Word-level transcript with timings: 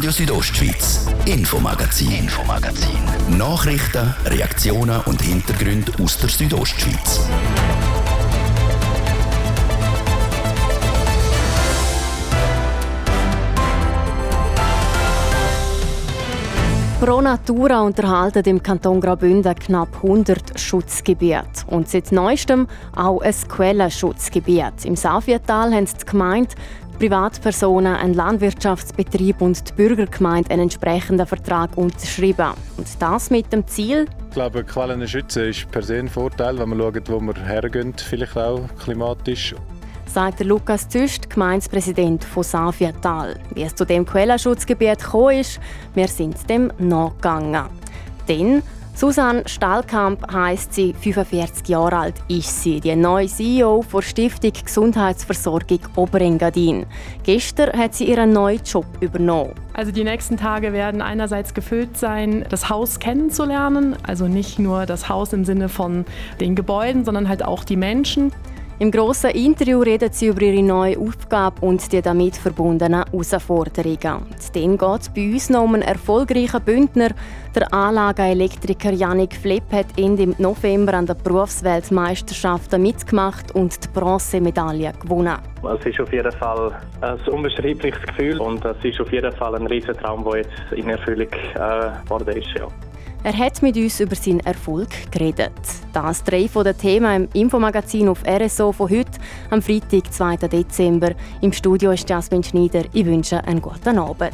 Radio 0.00 0.12
Südostschweiz, 0.12 1.06
Infomagazin, 1.26 2.10
Infomagazin. 2.10 3.36
Nachrichten, 3.36 4.14
Reaktionen 4.24 4.98
und 5.02 5.20
Hintergründe 5.20 5.92
aus 6.02 6.16
der 6.16 6.30
Südostschweiz. 6.30 7.20
Pro 16.98 17.20
Natura 17.20 17.82
unterhalten 17.82 18.44
im 18.46 18.62
Kanton 18.62 19.02
Graubünden 19.02 19.54
knapp 19.54 19.96
100 19.96 20.58
Schutzgebiete. 20.58 21.66
Und 21.66 21.90
seit 21.90 22.10
neuestem 22.10 22.68
auch 22.96 23.20
ein 23.20 23.34
Quellenschutzgebiet. 23.48 24.84
Im 24.84 24.96
Safietal 24.96 25.74
haben 25.74 25.84
die 25.84 26.06
Gemeinde, 26.06 26.54
Privatpersonen, 27.00 27.96
ein 27.96 28.12
Landwirtschaftsbetrieb 28.12 29.40
und 29.40 29.70
die 29.70 29.72
Bürgergemeinde 29.72 30.50
einen 30.50 30.64
entsprechenden 30.64 31.26
Vertrag 31.26 31.74
unterschrieben. 31.78 32.50
Und 32.76 32.88
das 32.98 33.30
mit 33.30 33.50
dem 33.54 33.66
Ziel, 33.66 34.04
ich 34.28 34.34
glaube, 34.34 34.62
Quellen 34.64 35.08
schützen 35.08 35.48
ist 35.48 35.70
per 35.70 35.80
se 35.80 35.98
ein 35.98 36.08
Vorteil, 36.08 36.58
wenn 36.58 36.68
man 36.68 36.78
schaut, 36.78 37.08
wo 37.08 37.18
wir 37.20 37.34
hergehen, 37.42 37.94
vielleicht 37.96 38.36
auch 38.36 38.60
klimatisch 38.84 39.54
sagt 40.04 40.40
Lukas 40.40 40.88
Züst, 40.88 41.30
Gemeindepräsident 41.30 42.24
von 42.24 42.42
Safiatal. 42.42 43.38
Wie 43.54 43.62
es 43.62 43.76
zu 43.76 43.84
dem 43.84 44.04
Quellenschutzgebiet 44.04 44.98
gekommen 44.98 45.38
ist, 45.38 45.60
wir 45.94 46.08
sind 46.08 46.50
dem 46.50 46.72
nachgegangen. 46.78 47.66
Denn 48.28 48.60
Susanne 48.94 49.44
Stahlkamp 49.46 50.30
heisst 50.32 50.74
sie, 50.74 50.92
45 50.92 51.68
Jahre 51.68 51.96
alt 51.96 52.14
ist 52.28 52.62
sie, 52.62 52.80
die 52.80 52.94
neue 52.94 53.26
CEO 53.26 53.84
der 53.92 54.02
Stiftung 54.02 54.52
Gesundheitsversorgung 54.64 55.80
Oberengadin. 55.96 56.86
Gestern 57.22 57.72
hat 57.78 57.94
sie 57.94 58.10
ihren 58.10 58.32
neuen 58.32 58.60
Job 58.62 58.86
übernommen. 59.00 59.54
Also 59.72 59.92
die 59.92 60.04
nächsten 60.04 60.36
Tage 60.36 60.72
werden 60.72 61.00
einerseits 61.00 61.54
gefüllt 61.54 61.96
sein, 61.96 62.44
das 62.50 62.68
Haus 62.68 62.98
kennenzulernen, 62.98 63.96
also 64.02 64.28
nicht 64.28 64.58
nur 64.58 64.84
das 64.84 65.08
Haus 65.08 65.32
im 65.32 65.44
Sinne 65.44 65.68
von 65.68 66.04
den 66.40 66.54
Gebäuden, 66.54 67.04
sondern 67.04 67.28
halt 67.28 67.42
auch 67.42 67.64
die 67.64 67.76
Menschen. 67.76 68.32
Im 68.80 68.90
grossen 68.90 69.32
Interview 69.32 69.80
redet 69.80 70.14
sie 70.14 70.28
über 70.28 70.40
ihre 70.40 70.62
neue 70.62 70.98
Aufgabe 70.98 71.60
und 71.60 71.92
die 71.92 72.00
damit 72.00 72.36
verbundenen 72.36 73.04
Herausforderungen. 73.04 74.24
Dann 74.54 74.78
geht 74.78 75.00
es 75.02 75.08
bei 75.10 75.30
uns 75.30 75.50
noch 75.50 75.64
um 75.64 75.74
einen 75.74 75.82
erfolgreichen 75.82 76.62
Bündner. 76.64 77.10
Der 77.54 77.70
Anlagenelektriker 77.74 78.92
Janik 78.92 79.34
Flipp 79.34 79.70
hat 79.70 79.84
Ende 79.98 80.34
November 80.38 80.94
an 80.94 81.04
der 81.04 81.12
Berufsweltmeisterschaften 81.12 82.80
mitgemacht 82.80 83.54
und 83.54 83.84
die 83.84 83.88
Bronzemedaille 83.92 84.94
gewonnen. 84.98 85.36
Es 85.62 85.84
ist 85.84 86.00
auf 86.00 86.10
jeden 86.10 86.32
Fall 86.32 86.72
ein 87.02 87.20
unbeschreibliches 87.28 88.00
Gefühl 88.00 88.40
und 88.40 88.64
es 88.64 88.82
ist 88.82 88.98
auf 88.98 89.12
jeden 89.12 89.32
Fall 89.32 89.56
ein 89.56 89.66
Riesentraum, 89.66 90.24
der 90.24 90.38
jetzt 90.38 90.72
in 90.74 90.88
Erfüllung 90.88 91.28
äh, 91.54 92.08
worden 92.08 92.34
ist. 92.34 92.48
Ja. 92.58 92.66
Er 93.22 93.36
hat 93.36 93.60
mit 93.60 93.76
uns 93.76 94.00
über 94.00 94.16
seinen 94.16 94.40
Erfolg 94.40 94.88
geredet. 95.10 95.52
Das 95.92 96.24
drei 96.24 96.48
von 96.48 96.64
den 96.64 96.78
Themen 96.78 97.28
im 97.34 97.42
Infomagazin 97.42 98.08
auf 98.08 98.22
RSO 98.26 98.72
von 98.72 98.88
heute, 98.88 99.20
am 99.50 99.60
Freitag, 99.60 100.10
2. 100.10 100.36
Dezember. 100.36 101.14
Im 101.42 101.52
Studio 101.52 101.90
ist 101.90 102.08
Jasmin 102.08 102.42
Schneider. 102.42 102.84
Ich 102.94 103.04
wünsche 103.04 103.44
einen 103.44 103.60
guten 103.60 103.98
Abend. 103.98 104.32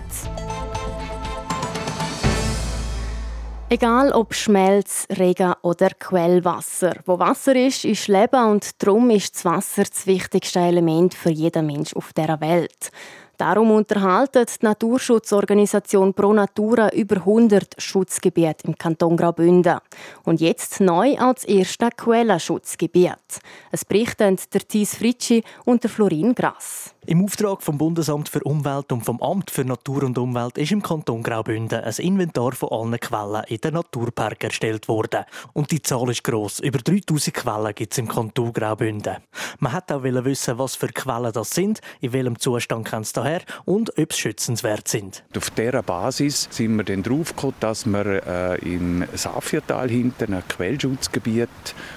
Egal 3.69 4.13
ob 4.13 4.33
Schmelz, 4.33 5.09
Regen 5.19 5.55
oder 5.63 5.91
Quellwasser. 5.91 6.95
Wo 7.05 7.19
Wasser 7.19 7.57
ist, 7.57 7.85
ist 7.85 8.07
Leben 8.07 8.53
und 8.53 8.81
darum 8.81 9.11
ist 9.11 9.35
das 9.35 9.45
Wasser 9.45 9.83
das 9.83 10.07
wichtigste 10.07 10.61
Element 10.61 11.13
für 11.15 11.31
jeden 11.31 11.67
Mensch 11.67 11.93
auf 11.97 12.13
der 12.13 12.41
Welt. 12.41 12.93
Darum 13.39 13.71
unterhaltet 13.71 14.63
die 14.63 14.65
Naturschutzorganisation 14.65 16.15
Pro 16.15 16.33
Natura 16.33 16.89
über 16.91 17.17
100 17.17 17.75
Schutzgebiete 17.77 18.67
im 18.67 18.77
Kanton 18.77 19.17
Graubünden. 19.17 19.79
Und 20.25 20.41
jetzt 20.41 20.81
neu 20.81 21.17
als 21.19 21.45
erste 21.45 21.91
Quellenschutzgebiet. 21.91 23.41
Es 23.71 23.85
berichten 23.85 24.39
der 24.53 24.61
Thies 24.67 24.97
Fritschi 24.97 25.45
und 25.65 25.83
der 25.83 25.91
Florin 25.91 26.35
Grass. 26.35 26.96
Im 27.09 27.25
Auftrag 27.25 27.63
vom 27.63 27.79
Bundesamt 27.79 28.29
für 28.29 28.41
Umwelt 28.41 28.91
und 28.91 29.05
vom 29.05 29.23
Amt 29.23 29.53
für 29.53 29.65
Natur 29.65 30.03
und 30.03 30.19
Umwelt 30.19 30.59
ist 30.59 30.73
im 30.73 30.83
Kanton 30.83 31.23
Graubünden 31.23 31.85
ein 31.85 31.95
Inventar 31.99 32.51
von 32.51 32.71
allen 32.71 32.99
Quellen 32.99 33.45
in 33.47 33.59
den 33.59 33.75
Naturpark 33.75 34.43
erstellt 34.43 34.89
worden. 34.89 35.25
Und 35.53 35.71
die 35.71 35.81
Zahl 35.81 36.11
ist 36.11 36.25
gross. 36.25 36.59
Über 36.59 36.81
3000 36.81 37.33
Quellen 37.33 37.73
gibt 37.77 37.93
es 37.93 37.99
im 37.99 38.09
Kanton 38.09 38.53
Graubünden. 38.53 39.19
Man 39.61 39.73
hat 39.73 39.93
auch 39.93 40.03
wissen, 40.03 40.59
was 40.59 40.75
für 40.75 40.89
Quellen 40.89 41.33
das 41.33 41.51
sind, 41.51 41.81
in 42.01 42.13
welchem 42.13 42.41
Zustand 42.41 42.91
kommen 42.91 43.05
sie 43.05 43.13
daher 43.13 43.43
und 43.65 43.97
ob 43.97 44.13
sie 44.13 44.23
schützenswert 44.23 44.89
sind. 44.89 45.23
Auf 45.37 45.51
dieser 45.51 45.85
Basis 45.85 46.49
sind 46.51 46.75
wir 46.75 46.83
dann 46.83 47.05
draufgekommen, 47.05 47.55
dass 47.61 47.87
wir 47.87 48.27
äh, 48.27 48.59
im 48.75 49.05
Safiertal 49.15 49.89
hinten 49.89 50.35
ein 50.35 50.49
Quellschutzgebiet 50.49 51.49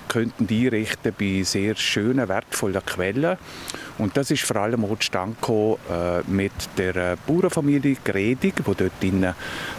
könnten 0.07 0.47
einrichten 0.47 1.15
bei 1.17 1.41
sehr 1.41 1.75
schönen, 1.75 2.27
wertvollen 2.27 2.85
Quellen. 2.85 3.39
Und 3.97 4.15
das 4.15 4.29
ist 4.29 4.43
vor 4.43 4.57
allem 4.57 4.85
auch 4.85 4.98
zustande 4.99 5.35
äh, 5.89 6.29
mit 6.29 6.51
der 6.77 7.17
Bauernfamilie 7.25 7.97
Gredig, 8.03 8.55
die 8.55 8.63
dort 8.63 8.91
drinnen, 9.01 9.33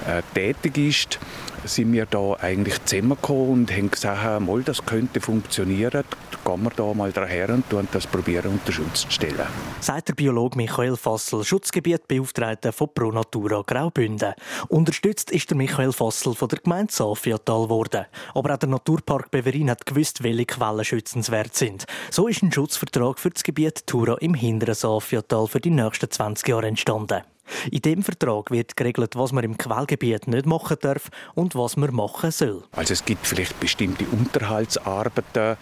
äh, 0.07 0.23
tätig 0.35 0.79
ist 0.79 1.19
sind 1.65 1.93
wir 1.93 2.07
da 2.07 2.35
eigentlich 2.41 2.85
zusammengekommen 2.85 3.51
und 3.51 3.73
haben 3.73 3.91
gesagt, 3.91 4.41
mal, 4.41 4.63
das 4.63 4.85
könnte 4.85 5.21
funktionieren, 5.21 6.05
gehen 6.45 6.63
wir 6.63 6.71
da 6.71 6.95
mal 6.95 7.13
daher 7.13 7.51
und 7.51 7.89
das 7.93 8.07
probieren 8.07 8.53
unter 8.53 8.73
Schutz 8.73 9.03
zu 9.03 9.11
stellen. 9.11 9.47
Sagt 9.81 10.09
der 10.09 10.15
Biologe 10.15 10.57
Michael 10.57 10.97
Fassel, 10.97 11.45
Schutzgebietbeauftragter 11.45 12.73
von 12.73 12.89
Pro 12.95 13.11
Natura 13.11 13.63
Graubünden. 13.67 14.35
Unterstützt 14.69 15.31
ist 15.31 15.51
der 15.51 15.57
Michael 15.57 15.93
Fassel 15.93 16.35
von 16.35 16.49
der 16.49 16.61
Gemeinde 16.61 16.93
Safiatal 16.93 17.69
worden. 17.69 18.07
Aber 18.35 18.55
auch 18.55 18.59
der 18.59 18.69
Naturpark 18.69 19.31
Beverin 19.31 19.71
hat 19.71 19.87
gewusst, 19.87 20.23
welche 20.23 20.47
Quellen 20.47 20.85
schützenswert 20.85 21.55
sind. 21.55 21.85
So 22.11 22.29
ist 22.29 22.43
ein 22.43 22.53
Schutzvertrag 22.53 23.19
für 23.19 23.31
das 23.31 23.43
Gebiet 23.43 23.87
Tura 23.87 24.17
im 24.21 24.35
hinteren 24.35 24.75
Safiatal 24.75 25.47
für 25.47 25.61
die 25.61 25.71
nächsten 25.71 26.11
20 26.11 26.49
Jahre 26.49 26.67
entstanden. 26.67 27.23
In 27.71 27.83
dem 27.83 28.03
Vertrag 28.03 28.51
wird 28.51 28.77
geregelt, 28.77 29.17
was 29.17 29.33
man 29.33 29.45
im 29.45 29.57
Quellgebiet 29.59 30.29
nicht 30.29 30.47
machen 30.47 30.77
darf 30.81 31.11
und 31.35 31.55
was 31.55 31.77
man 31.77 31.95
machen 31.95 32.31
soll. 32.31 32.65
Also 32.73 32.93
es 32.93 33.05
gibt 33.05 33.27
vielleicht 33.27 33.59
bestimmte 33.61 34.05
Unterhaltsarbeiten. 34.07 35.57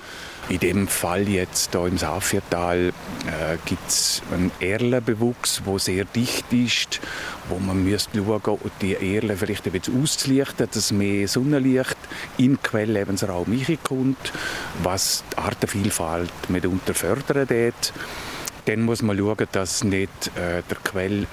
In 0.48 0.58
dem 0.60 0.88
Fall 0.88 1.28
jetzt 1.28 1.72
hier 1.72 1.86
im 1.86 1.98
Safiertal 1.98 2.88
äh, 3.26 3.56
gibt 3.66 3.86
es 3.86 4.22
einen 4.32 4.50
Erlenbewuchs, 4.60 5.62
der 5.66 5.78
sehr 5.78 6.04
dicht 6.04 6.52
ist, 6.52 7.00
wo 7.48 7.58
man 7.58 7.84
müsste 7.84 8.24
schauen, 8.24 8.58
die 8.80 8.94
Erlen 8.94 9.36
vielleicht 9.36 9.66
ein 9.66 9.72
bisschen 9.72 10.02
auszulichten, 10.02 10.68
dass 10.70 10.92
mehr 10.92 11.28
Sonnenlicht 11.28 11.96
in 12.38 12.54
den 12.54 12.62
Quelllebensraum 12.62 13.46
kommt, 13.82 14.32
was 14.82 15.24
die 15.32 15.38
Artenvielfalt 15.38 16.32
mitunter 16.48 16.94
fördern 16.94 17.48
wird. 17.50 17.92
Dann 18.64 18.82
muss 18.82 19.02
man 19.02 19.18
schauen, 19.18 19.46
dass 19.52 19.84
nicht 19.84 20.28
äh, 20.36 20.62
der 20.68 20.76
Quell 20.84 21.26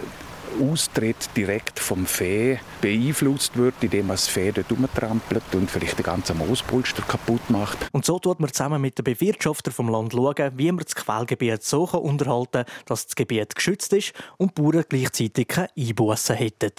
Austritt 0.55 1.29
direkt 1.35 1.79
vom 1.79 2.05
Fee 2.05 2.59
beeinflusst 2.81 3.57
wird, 3.57 3.75
indem 3.81 4.07
man 4.07 4.15
das 4.15 4.27
Fee 4.27 4.51
dort 4.51 4.71
umtrampelt 4.71 5.43
und 5.53 5.69
vielleicht 5.69 5.97
den 5.97 6.03
ganzen 6.03 6.37
Moospolster 6.37 7.03
kaputt 7.03 7.49
macht. 7.49 7.77
Und 7.91 8.05
so 8.05 8.19
tut 8.19 8.39
man 8.39 8.51
zusammen 8.51 8.81
mit 8.81 8.97
den 8.97 9.03
Bewirtschaftern 9.03 9.73
vom 9.73 9.89
Land 9.89 10.13
schauen, 10.13 10.51
wie 10.55 10.71
man 10.71 10.83
das 10.83 10.95
Quellgebiet 10.95 11.63
so 11.63 11.83
unterhalten 11.83 12.63
kann, 12.63 12.65
dass 12.85 13.05
das 13.05 13.15
Gebiet 13.15 13.55
geschützt 13.55 13.93
ist 13.93 14.13
und 14.37 14.57
die 14.57 14.61
Bauern 14.61 14.83
gleichzeitig 14.87 15.47
keine 15.47 15.69
Einbussen 15.77 16.35
hätten. 16.35 16.71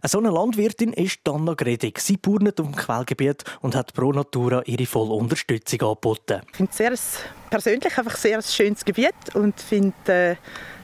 Eine 0.00 0.08
solche 0.08 0.30
Landwirtin 0.30 0.92
ist 0.92 1.20
Dana 1.24 1.54
Gredig. 1.54 2.00
Sie 2.00 2.16
bauert 2.16 2.60
auf 2.60 2.66
dem 2.66 2.76
Quellgebiet 2.76 3.44
und 3.60 3.74
hat 3.74 3.92
Pro 3.94 4.12
Natura 4.12 4.62
ihre 4.66 4.86
volle 4.86 5.12
Unterstützung 5.12 5.80
angeboten. 5.82 6.42
Ich 6.50 6.56
finde 6.56 6.70
es 6.70 6.76
sehr 6.78 6.92
persönlich 7.50 7.98
einfach 7.98 8.16
sehr 8.16 8.38
ein 8.38 8.42
schönes 8.42 8.84
Gebiet 8.84 9.14
und 9.34 9.60
finde 9.60 9.92
äh, 10.06 10.36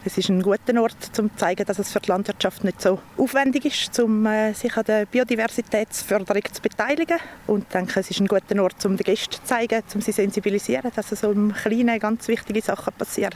es 0.04 0.18
ist 0.18 0.28
ein 0.28 0.42
guter 0.42 0.80
Ort, 0.80 0.96
um 1.18 1.30
zu 1.30 1.36
zeigen, 1.36 1.64
dass 1.66 1.78
es 1.78 1.92
für 1.92 2.00
die 2.00 2.08
Landwirtschaft 2.08 2.64
nicht 2.64 2.80
so 2.80 2.98
aufwendig 3.16 3.64
ist, 3.64 3.98
um 4.00 4.26
äh, 4.26 4.52
sich 4.52 4.76
an 4.76 4.84
der 4.84 5.06
Biodiversitätsförderung 5.06 6.42
zu 6.52 6.62
beteiligen. 6.62 7.18
Und 7.46 7.64
ich 7.64 7.68
denke, 7.68 8.00
es 8.00 8.10
ist 8.10 8.20
ein 8.20 8.26
guter 8.26 8.62
Ort, 8.62 8.84
um 8.86 8.96
den 8.96 9.04
Gästen 9.04 9.32
zu 9.32 9.44
zeigen, 9.44 9.82
um 9.94 10.00
sie 10.00 10.12
zu 10.12 10.22
sensibilisieren, 10.22 10.90
dass 10.94 11.08
so 11.08 11.32
im 11.32 11.52
Kleinen 11.52 11.98
ganz 11.98 12.28
wichtige 12.28 12.62
Sachen 12.62 12.92
passieren. 12.94 13.34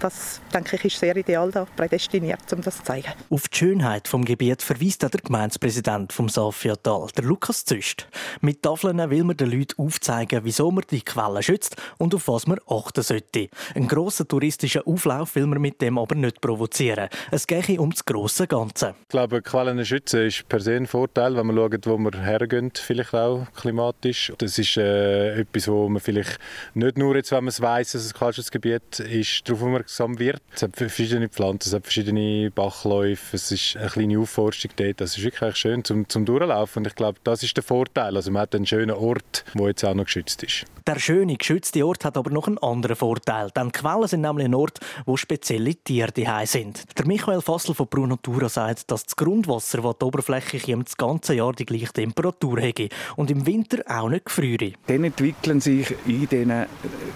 Das, 0.00 0.40
denke 0.52 0.76
ich, 0.76 0.84
ist 0.86 0.98
sehr 0.98 1.16
ideal 1.16 1.50
da, 1.50 1.66
prädestiniert, 1.76 2.52
um 2.52 2.60
das 2.60 2.78
zu 2.78 2.84
zeigen. 2.84 3.12
Auf 3.30 3.48
die 3.48 3.56
Schönheit 3.56 4.12
des 4.12 4.24
Gebiets 4.24 4.64
verweist 4.64 5.02
der 5.02 5.10
Gemeindepräsident 5.10 6.12
vom 6.12 6.28
Safiatal, 6.28 7.08
der 7.16 7.24
Lukas 7.24 7.64
Züst. 7.64 8.06
Mit 8.40 8.62
Tafeln 8.62 9.10
will 9.10 9.24
man 9.24 9.36
den 9.36 9.50
Leuten 9.50 9.80
aufzeigen, 9.80 10.40
wieso 10.44 10.70
man 10.70 10.84
die 10.90 11.02
Quellen 11.02 11.42
schützt 11.42 11.76
und 11.98 12.14
auf 12.14 12.28
was 12.28 12.46
man 12.46 12.58
achten 12.68 13.02
sollte. 13.02 13.48
Ein 13.74 13.88
grosser 13.88 14.26
touristischer 14.26 14.86
Auflauf 14.86 15.34
will 15.34 15.46
man 15.46 15.60
mit 15.60 15.80
dem 15.80 15.98
aber 15.98 16.11
aber 16.12 16.20
nicht 16.20 16.40
provozieren. 16.40 17.08
Es 17.30 17.46
gehe 17.46 17.80
um 17.80 17.90
das 17.90 18.04
grosse 18.04 18.46
Ganze. 18.46 18.94
Ich 19.02 19.08
glaube, 19.08 19.40
Quellen 19.40 19.84
schützen 19.84 20.26
ist 20.26 20.46
per 20.48 20.60
se 20.60 20.76
ein 20.76 20.86
Vorteil, 20.86 21.36
wenn 21.36 21.46
man 21.46 21.56
schaut, 21.56 21.86
wo 21.86 21.96
wir 21.96 22.20
hergehen, 22.20 22.70
vielleicht 22.74 23.14
auch 23.14 23.46
klimatisch. 23.54 24.32
Das 24.38 24.58
ist 24.58 24.76
äh, 24.76 25.40
etwas, 25.40 25.68
wo 25.68 25.88
man 25.88 26.00
vielleicht 26.00 26.38
nicht 26.74 26.98
nur 26.98 27.16
jetzt, 27.16 27.30
wenn 27.32 27.44
man 27.44 27.48
es 27.48 27.62
weiss, 27.62 27.92
dass 27.92 28.04
es 28.04 28.12
ein 28.12 28.18
Kaltschutzgebiet 28.18 29.00
ist, 29.00 29.48
darauf 29.48 29.62
aufmerksam 29.62 30.18
wird. 30.18 30.42
Es 30.54 30.62
hat 30.62 30.76
verschiedene 30.76 31.28
Pflanzen, 31.28 31.68
es 31.68 31.74
hat 31.74 31.84
verschiedene 31.84 32.50
Bachläufe, 32.50 33.36
es 33.36 33.50
ist 33.50 33.76
eine 33.76 33.88
kleine 33.88 34.18
Aufforstung 34.18 34.72
dort. 34.76 35.00
Das 35.00 35.16
ist 35.16 35.24
wirklich 35.24 35.56
schön 35.56 35.82
zum, 35.84 36.08
zum 36.08 36.26
Durchlaufen 36.26 36.80
und 36.80 36.86
ich 36.86 36.94
glaube, 36.94 37.18
das 37.24 37.42
ist 37.42 37.56
der 37.56 37.64
Vorteil. 37.64 38.16
Also 38.16 38.30
man 38.30 38.42
hat 38.42 38.54
einen 38.54 38.66
schönen 38.66 38.90
Ort, 38.96 39.44
der 39.54 39.68
jetzt 39.68 39.84
auch 39.84 39.94
noch 39.94 40.04
geschützt 40.04 40.42
ist. 40.42 40.66
Der 40.86 40.98
schöne, 40.98 41.36
geschützte 41.36 41.86
Ort 41.86 42.04
hat 42.04 42.16
aber 42.16 42.30
noch 42.30 42.48
einen 42.48 42.58
anderen 42.58 42.96
Vorteil. 42.96 43.50
Denn 43.54 43.70
Quellen 43.70 44.08
sind 44.08 44.22
nämlich 44.22 44.46
ein 44.46 44.54
Ort, 44.54 44.80
wo 45.06 45.16
spezielle 45.16 45.76
Tiere 45.76 45.91
daheim 46.00 46.46
sind. 46.46 46.84
Der 46.98 47.06
Michael 47.06 47.40
Fassel 47.40 47.74
von 47.74 47.86
Brunatura 47.86 48.48
sagt, 48.48 48.90
dass 48.90 49.04
das 49.04 49.16
Grundwasser, 49.16 49.82
das 49.82 49.98
die 49.98 50.04
Oberfläche 50.04 50.76
das 50.76 50.96
ganze 50.96 51.34
Jahr 51.34 51.52
die 51.52 51.66
gleiche 51.66 51.92
Temperatur 51.92 52.60
hat 52.60 52.80
und 53.16 53.30
im 53.30 53.46
Winter 53.46 53.82
auch 53.86 54.08
nicht 54.08 54.26
gefriere. 54.26 54.72
Dann 54.86 55.04
entwickeln 55.04 55.60
sich 55.60 55.94
in 56.06 56.28
diesen 56.28 56.66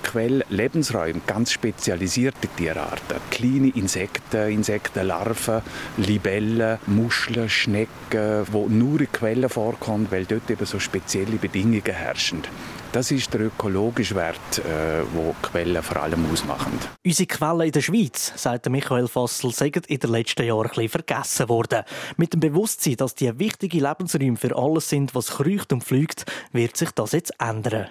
Quellen 0.02 0.44
Lebensräumen 0.50 1.22
ganz 1.26 1.52
spezialisierte 1.52 2.48
Tierarten. 2.56 3.18
Kleine 3.30 3.68
Insekten, 3.68 4.50
Insektenlarven, 4.50 5.62
Libellen, 5.96 6.78
Muscheln, 6.86 7.48
Schnecken, 7.48 8.46
die 8.52 8.72
nur 8.72 9.00
in 9.00 9.12
Quellen 9.12 9.48
vorkommen, 9.48 10.06
weil 10.10 10.24
dort 10.24 10.50
eben 10.50 10.66
so 10.66 10.78
spezielle 10.78 11.36
Bedingungen 11.36 11.82
herrschen. 11.84 12.42
Das 12.96 13.10
ist 13.10 13.30
der 13.34 13.42
ökologische 13.42 14.14
Wert, 14.14 14.58
äh, 14.60 15.02
wo 15.12 15.34
Quellen 15.42 15.82
vor 15.82 16.02
allem 16.02 16.32
ausmachen. 16.32 16.72
Unsere 17.04 17.26
Quellen 17.26 17.66
in 17.66 17.72
der 17.72 17.82
Schweiz, 17.82 18.32
sagt 18.36 18.70
Michael 18.70 19.06
Fassel, 19.06 19.52
sind 19.52 19.86
in 19.86 19.98
den 19.98 20.10
letzten 20.10 20.46
Jahren 20.46 20.62
ein 20.62 20.68
bisschen 20.70 20.88
vergessen 20.88 21.50
worden. 21.50 21.82
Mit 22.16 22.32
dem 22.32 22.40
Bewusstsein, 22.40 22.96
dass 22.96 23.14
die 23.14 23.38
wichtige 23.38 23.86
Lebensräume 23.86 24.38
für 24.38 24.56
alles 24.56 24.88
sind, 24.88 25.14
was 25.14 25.26
kreucht 25.26 25.74
und 25.74 25.84
fliegt, 25.84 26.24
wird 26.52 26.78
sich 26.78 26.90
das 26.92 27.12
jetzt 27.12 27.34
ändern. 27.38 27.88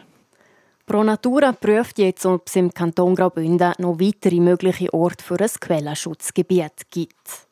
Pro 0.88 1.04
Natura 1.04 1.52
prüft 1.52 2.00
jetzt, 2.00 2.26
ob 2.26 2.48
es 2.48 2.56
im 2.56 2.74
Kanton 2.74 3.14
Graubünden 3.14 3.74
noch 3.78 4.00
weitere 4.00 4.40
mögliche 4.40 4.92
Orte 4.92 5.24
für 5.24 5.40
ein 5.40 5.52
Quellenschutzgebiet 5.60 6.90
gibt. 6.90 7.45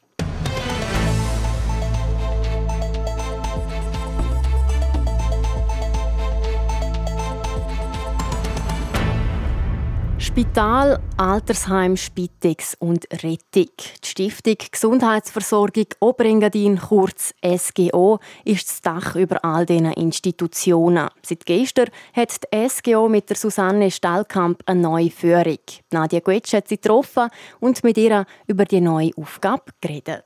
Spital, 10.36 11.00
Altersheim, 11.18 11.96
Spitex 11.96 12.76
und 12.80 13.06
Rettung. 13.22 13.70
Die 14.04 14.08
Stiftung 14.08 14.56
Gesundheitsversorgung 14.72 15.86
Oberengadin, 16.00 16.80
kurz 16.80 17.36
SGO, 17.46 18.18
ist 18.44 18.68
das 18.68 18.82
Dach 18.82 19.16
über 19.16 19.46
all 19.46 19.68
diesen 19.68 19.94
Institutionen. 19.94 21.10
Seit 21.22 21.46
gestern 21.46 21.90
hat 22.14 22.32
die 22.52 22.68
SGO 22.68 23.10
mit 23.10 23.30
der 23.30 23.38
Susanne 23.38 23.92
Stallkamp 23.92 24.64
eine 24.66 24.82
neue 24.82 25.12
Führung. 25.12 25.60
Nadia 25.92 26.20
Guetsch 26.20 26.54
hat 26.54 26.68
sie 26.68 26.78
getroffen 26.78 27.30
und 27.60 27.84
mit 27.84 28.00
ihr 28.00 28.26
über 28.48 28.66
die 28.66 28.82
neue 28.82 29.12
Aufgabe 29.16 29.66
geredet. 29.82 30.24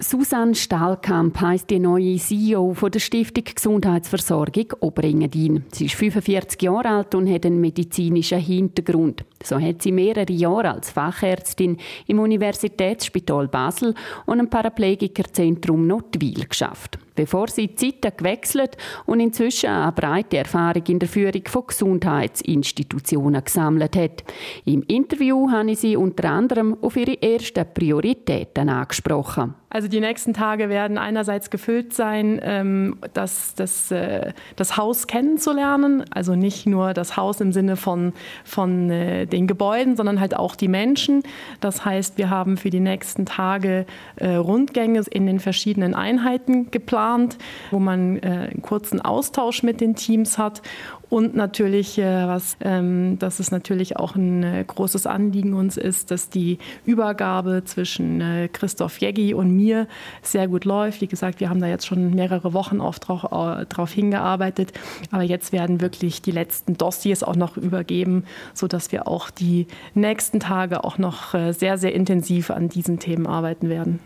Susanne 0.00 0.54
Stahlkamp 0.54 1.40
heisst 1.40 1.70
die 1.70 1.80
neue 1.80 2.18
CEO 2.18 2.72
von 2.74 2.92
der 2.92 3.00
Stiftung 3.00 3.42
Gesundheitsversorgung 3.52 4.74
Oberengadin. 4.78 5.64
Sie 5.72 5.86
ist 5.86 5.96
45 5.96 6.62
Jahre 6.62 6.88
alt 6.88 7.16
und 7.16 7.28
hat 7.28 7.44
einen 7.44 7.60
medizinischen 7.60 8.38
Hintergrund. 8.38 9.24
So 9.42 9.60
hat 9.60 9.82
sie 9.82 9.92
mehrere 9.92 10.32
Jahre 10.32 10.72
als 10.72 10.90
Fachärztin 10.90 11.78
im 12.06 12.18
Universitätsspital 12.18 13.48
Basel 13.48 13.94
und 14.26 14.40
im 14.40 14.50
Paraplegikerzentrum 14.50 15.86
Notwil 15.86 16.46
geschafft 16.48 16.98
bevor 17.18 17.48
sie 17.48 17.74
Zeiten 17.74 18.16
gewechselt 18.16 18.76
und 19.04 19.18
inzwischen 19.18 19.70
eine 19.70 19.90
breite 19.90 20.38
Erfahrung 20.38 20.84
in 20.86 21.00
der 21.00 21.08
Führung 21.08 21.42
von 21.48 21.66
Gesundheitsinstitutionen 21.66 23.42
gesammelt 23.42 23.96
hat. 23.96 24.22
Im 24.64 24.84
Interview 24.84 25.50
habe 25.50 25.72
ich 25.72 25.80
sie 25.80 25.96
unter 25.96 26.30
anderem 26.30 26.76
auf 26.80 26.96
ihre 26.96 27.20
ersten 27.20 27.66
Prioritäten 27.74 28.68
angesprochen. 28.68 29.54
Also 29.70 29.88
die 29.88 30.00
nächsten 30.00 30.32
Tage 30.32 30.70
werden 30.70 30.96
einerseits 30.96 31.50
gefüllt 31.50 31.92
sein, 31.92 32.40
ähm, 32.42 32.96
das, 33.12 33.54
das, 33.54 33.90
äh, 33.90 34.32
das 34.56 34.76
Haus 34.76 35.06
kennenzulernen. 35.06 36.04
Also 36.10 36.36
nicht 36.36 36.66
nur 36.66 36.94
das 36.94 37.16
Haus 37.16 37.40
im 37.40 37.52
Sinne 37.52 37.76
von, 37.76 38.14
von 38.44 38.90
äh, 38.90 39.26
den 39.32 39.46
Gebäuden, 39.46 39.96
sondern 39.96 40.20
halt 40.20 40.36
auch 40.36 40.56
die 40.56 40.68
Menschen. 40.68 41.22
Das 41.60 41.84
heißt, 41.84 42.18
wir 42.18 42.30
haben 42.30 42.56
für 42.56 42.70
die 42.70 42.80
nächsten 42.80 43.26
Tage 43.26 43.86
äh, 44.16 44.34
Rundgänge 44.34 45.02
in 45.10 45.26
den 45.26 45.40
verschiedenen 45.40 45.94
Einheiten 45.94 46.70
geplant 46.70 47.38
wo 47.70 47.78
man 47.78 48.18
äh, 48.18 48.48
einen 48.50 48.62
kurzen 48.62 49.00
Austausch 49.00 49.62
mit 49.62 49.80
den 49.80 49.94
Teams 49.94 50.38
hat 50.38 50.62
und 51.10 51.34
natürlich, 51.34 51.98
äh, 51.98 52.26
was, 52.26 52.56
ähm, 52.60 53.18
dass 53.18 53.40
es 53.40 53.50
natürlich 53.50 53.96
auch 53.96 54.14
ein 54.14 54.42
äh, 54.42 54.64
großes 54.66 55.06
Anliegen 55.06 55.54
uns 55.54 55.76
ist, 55.78 56.10
dass 56.10 56.28
die 56.28 56.58
Übergabe 56.84 57.62
zwischen 57.64 58.20
äh, 58.20 58.48
Christoph 58.52 58.98
Jeggi 58.98 59.32
und 59.32 59.56
mir 59.56 59.86
sehr 60.22 60.48
gut 60.48 60.64
läuft. 60.66 61.00
Wie 61.00 61.06
gesagt, 61.06 61.40
wir 61.40 61.48
haben 61.48 61.60
da 61.60 61.66
jetzt 61.66 61.86
schon 61.86 62.14
mehrere 62.14 62.52
Wochen 62.52 62.78
drauf, 62.78 63.20
drauf 63.68 63.92
hingearbeitet. 63.92 64.72
Aber 65.10 65.22
jetzt 65.22 65.52
werden 65.52 65.80
wirklich 65.80 66.20
die 66.22 66.30
letzten 66.30 66.76
Dossiers 66.76 67.22
auch 67.22 67.36
noch 67.36 67.56
übergeben, 67.56 68.24
sodass 68.54 68.92
wir 68.92 69.08
auch 69.08 69.30
die 69.30 69.66
nächsten 69.94 70.40
Tage 70.40 70.84
auch 70.84 70.98
noch 70.98 71.34
sehr, 71.52 71.78
sehr 71.78 71.94
intensiv 71.94 72.50
an 72.50 72.68
diesen 72.68 72.98
Themen 72.98 73.26
arbeiten 73.26 73.68
werden. 73.68 74.00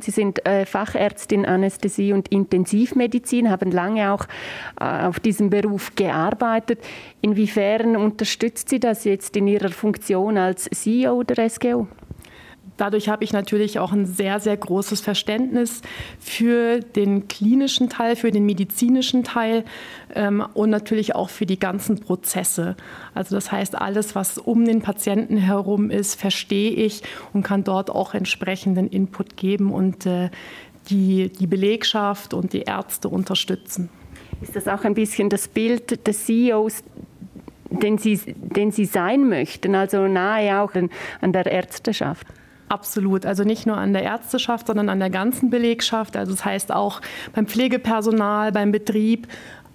Sie 0.00 0.10
sind 0.10 0.44
äh, 0.46 0.66
Fachärztin 0.66 1.46
Anästhesie 1.46 2.12
und 2.12 2.28
Intensivmedizin, 2.28 3.50
haben 3.50 3.70
lange 3.70 4.12
auch 4.12 4.26
äh, 4.80 5.06
auf 5.06 5.20
diesem 5.20 5.50
Beruf 5.50 5.94
gearbeitet. 5.94 6.80
Inwiefern 7.20 7.96
unterstützt 7.96 8.68
Sie 8.68 8.80
das 8.80 9.04
jetzt 9.04 9.36
in 9.36 9.46
Ihrer 9.46 9.70
Funktion 9.70 10.38
als 10.38 10.68
CEO 10.70 11.22
der 11.22 11.48
SGO? 11.48 11.88
Dadurch 12.78 13.08
habe 13.08 13.24
ich 13.24 13.32
natürlich 13.32 13.78
auch 13.78 13.92
ein 13.92 14.06
sehr, 14.06 14.40
sehr 14.40 14.56
großes 14.56 15.00
Verständnis 15.00 15.82
für 16.20 16.78
den 16.80 17.28
klinischen 17.28 17.90
Teil, 17.90 18.16
für 18.16 18.30
den 18.30 18.46
medizinischen 18.46 19.24
Teil 19.24 19.64
ähm, 20.14 20.46
und 20.54 20.70
natürlich 20.70 21.14
auch 21.14 21.28
für 21.28 21.44
die 21.44 21.58
ganzen 21.58 21.98
Prozesse. 21.98 22.76
Also 23.14 23.34
das 23.34 23.50
heißt, 23.52 23.76
alles, 23.76 24.14
was 24.14 24.38
um 24.38 24.64
den 24.64 24.80
Patienten 24.80 25.36
herum 25.36 25.90
ist, 25.90 26.18
verstehe 26.18 26.70
ich 26.70 27.02
und 27.32 27.42
kann 27.42 27.64
dort 27.64 27.90
auch 27.90 28.14
entsprechenden 28.14 28.88
Input 28.88 29.36
geben 29.36 29.72
und 29.72 30.06
äh, 30.06 30.30
die, 30.88 31.30
die 31.30 31.46
Belegschaft 31.48 32.32
und 32.32 32.52
die 32.52 32.62
Ärzte 32.62 33.08
unterstützen. 33.08 33.90
Ist 34.40 34.54
das 34.54 34.68
auch 34.68 34.84
ein 34.84 34.94
bisschen 34.94 35.28
das 35.30 35.48
Bild 35.48 36.06
des 36.06 36.26
CEOs, 36.26 36.84
den 37.70 37.98
Sie, 37.98 38.18
den 38.36 38.70
Sie 38.70 38.84
sein 38.84 39.28
möchten, 39.28 39.74
also 39.74 40.06
nahe 40.06 40.60
auch 40.60 40.72
an 41.20 41.32
der 41.32 41.46
Ärzteschaft? 41.46 42.26
Absolut. 42.68 43.24
Also 43.24 43.44
nicht 43.44 43.66
nur 43.66 43.78
an 43.78 43.92
der 43.92 44.02
Ärzteschaft, 44.02 44.66
sondern 44.66 44.88
an 44.88 44.98
der 44.98 45.10
ganzen 45.10 45.50
Belegschaft. 45.50 46.16
Also 46.16 46.32
das 46.32 46.44
heißt 46.44 46.72
auch 46.72 47.00
beim 47.34 47.46
Pflegepersonal, 47.46 48.52
beim 48.52 48.72
Betrieb, 48.72 49.26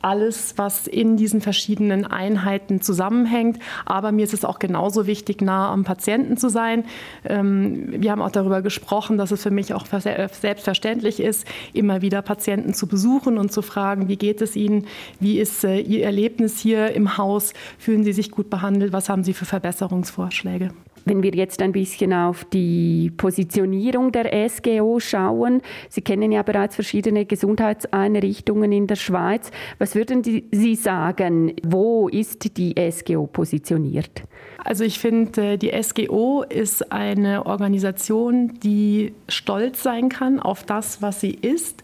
alles, 0.03 0.55
was 0.57 0.85
in 0.85 1.15
diesen 1.15 1.41
verschiedenen 1.41 2.05
Einheiten 2.05 2.81
zusammenhängt. 2.81 3.57
Aber 3.85 4.11
mir 4.11 4.25
ist 4.25 4.33
es 4.33 4.43
auch 4.45 4.59
genauso 4.59 5.07
wichtig, 5.07 5.41
nah 5.41 5.71
am 5.71 5.85
Patienten 5.85 6.37
zu 6.37 6.49
sein. 6.49 6.83
Ähm, 7.23 8.01
wir 8.01 8.11
haben 8.11 8.21
auch 8.21 8.31
darüber 8.31 8.61
gesprochen, 8.61 9.17
dass 9.17 9.31
es 9.31 9.41
für 9.41 9.51
mich 9.51 9.73
auch 9.73 9.85
selbstverständlich 9.87 11.21
ist, 11.21 11.47
immer 11.71 12.01
wieder 12.01 12.21
Patienten 12.21 12.73
zu 12.73 12.87
besuchen 12.87 13.37
und 13.37 13.51
zu 13.51 13.61
fragen, 13.61 14.09
wie 14.09 14.17
geht 14.17 14.41
es 14.41 14.55
ihnen, 14.55 14.87
wie 15.19 15.39
ist 15.39 15.63
äh, 15.63 15.79
ihr 15.79 16.03
Erlebnis 16.03 16.59
hier 16.59 16.93
im 16.93 17.17
Haus, 17.17 17.53
fühlen 17.77 18.03
sie 18.03 18.13
sich 18.13 18.29
gut 18.29 18.49
behandelt, 18.49 18.91
was 18.91 19.07
haben 19.07 19.23
sie 19.23 19.33
für 19.33 19.45
Verbesserungsvorschläge. 19.45 20.71
Wenn 21.05 21.23
wir 21.23 21.33
jetzt 21.33 21.61
ein 21.61 21.71
bisschen 21.71 22.13
auf 22.13 22.45
die 22.45 23.11
Positionierung 23.17 24.11
der 24.11 24.49
SGO 24.49 24.99
schauen, 24.99 25.61
Sie 25.89 26.01
kennen 26.01 26.31
ja 26.31 26.43
bereits 26.43 26.75
verschiedene 26.75 27.25
Gesundheitseinrichtungen 27.25 28.71
in 28.71 28.87
der 28.87 28.95
Schweiz. 28.95 29.51
Was 29.79 29.95
würden 29.95 30.23
Sie 30.23 30.75
sagen, 30.75 31.53
wo 31.63 32.07
ist 32.07 32.57
die 32.57 32.75
SGO 32.91 33.27
positioniert? 33.27 34.23
Also 34.63 34.83
ich 34.85 34.99
finde, 34.99 35.57
die 35.57 35.71
SGO 35.81 36.43
ist 36.47 36.91
eine 36.91 37.45
Organisation, 37.45 38.59
die 38.63 39.13
stolz 39.27 39.83
sein 39.83 40.09
kann 40.09 40.39
auf 40.39 40.63
das, 40.63 41.01
was 41.01 41.19
sie 41.19 41.31
ist. 41.31 41.83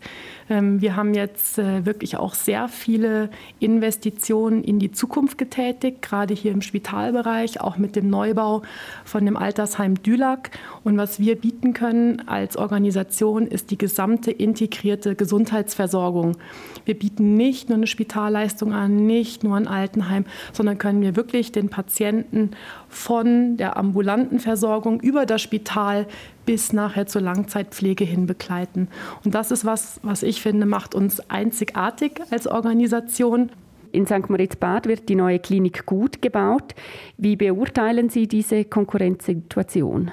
Ähm, 0.50 0.82
wir 0.82 0.96
haben 0.96 1.14
jetzt 1.14 1.60
äh, 1.60 1.86
wirklich 1.86 2.18
auch 2.18 2.34
sehr 2.34 2.68
viele 2.68 3.30
Investitionen 3.60 4.64
in 4.64 4.80
die 4.80 4.92
Zukunft 4.92 5.38
getätigt, 5.38 6.02
gerade 6.02 6.34
hier 6.34 6.52
im 6.52 6.62
Spitalbereich, 6.62 7.62
auch 7.62 7.78
mit 7.78 7.96
dem 7.96 8.10
Neubau 8.10 8.64
von 9.06 9.26
dem 9.26 9.38
Altersheim 9.38 10.02
Dülac. 10.02 10.52
Und 10.84 10.98
was 10.98 11.20
wir 11.20 11.36
bieten 11.36 11.74
können 11.74 12.28
als 12.28 12.58
Organisation 12.58 13.48
ist 13.48 13.72
die 13.72 13.78
gesamte 13.78 14.32
integrierte 14.32 15.16
Gesundheitsversorgung. 15.16 16.38
Wir 16.86 16.98
bieten 16.98 17.36
nicht 17.36 17.70
nur 17.70 17.78
eine 17.78 17.88
Spitalleistung 17.88 18.74
an, 18.74 19.06
nicht 19.06 19.44
nur 19.44 19.56
ein 19.56 19.68
Altenheim, 19.68 20.26
sondern 20.54 20.78
können 20.78 21.02
wir 21.02 21.16
wirklich 21.16 21.52
den 21.52 21.70
Patienten 21.70 22.52
von 22.88 23.58
der 23.58 23.78
ambulanten 23.78 24.40
Versorgung 24.40 25.00
über 25.00 25.26
das 25.26 25.42
Spital 25.42 26.08
bis 26.50 26.74
nachher 26.74 27.06
zur 27.06 27.22
Langzeitpflege 27.22 28.04
hin 28.04 28.26
begleiten. 28.26 28.88
Und 29.24 29.36
das 29.36 29.52
ist 29.52 29.66
was, 29.66 30.00
was 30.02 30.24
ich 30.24 30.42
finde, 30.42 30.66
macht 30.66 30.96
uns 30.96 31.20
einzigartig 31.30 32.22
als 32.32 32.48
Organisation. 32.48 33.52
In 33.92 34.08
St. 34.08 34.32
Moritz-Bad 34.32 34.88
wird 34.88 35.10
die 35.10 35.16
neue 35.16 35.38
Klinik 35.38 35.86
gut 35.86 36.24
gebaut. 36.24 36.74
Wie 37.18 37.36
beurteilen 37.36 38.10
Sie 38.10 38.28
diese 38.28 38.66
Konkurrenzsituation? 38.66 40.10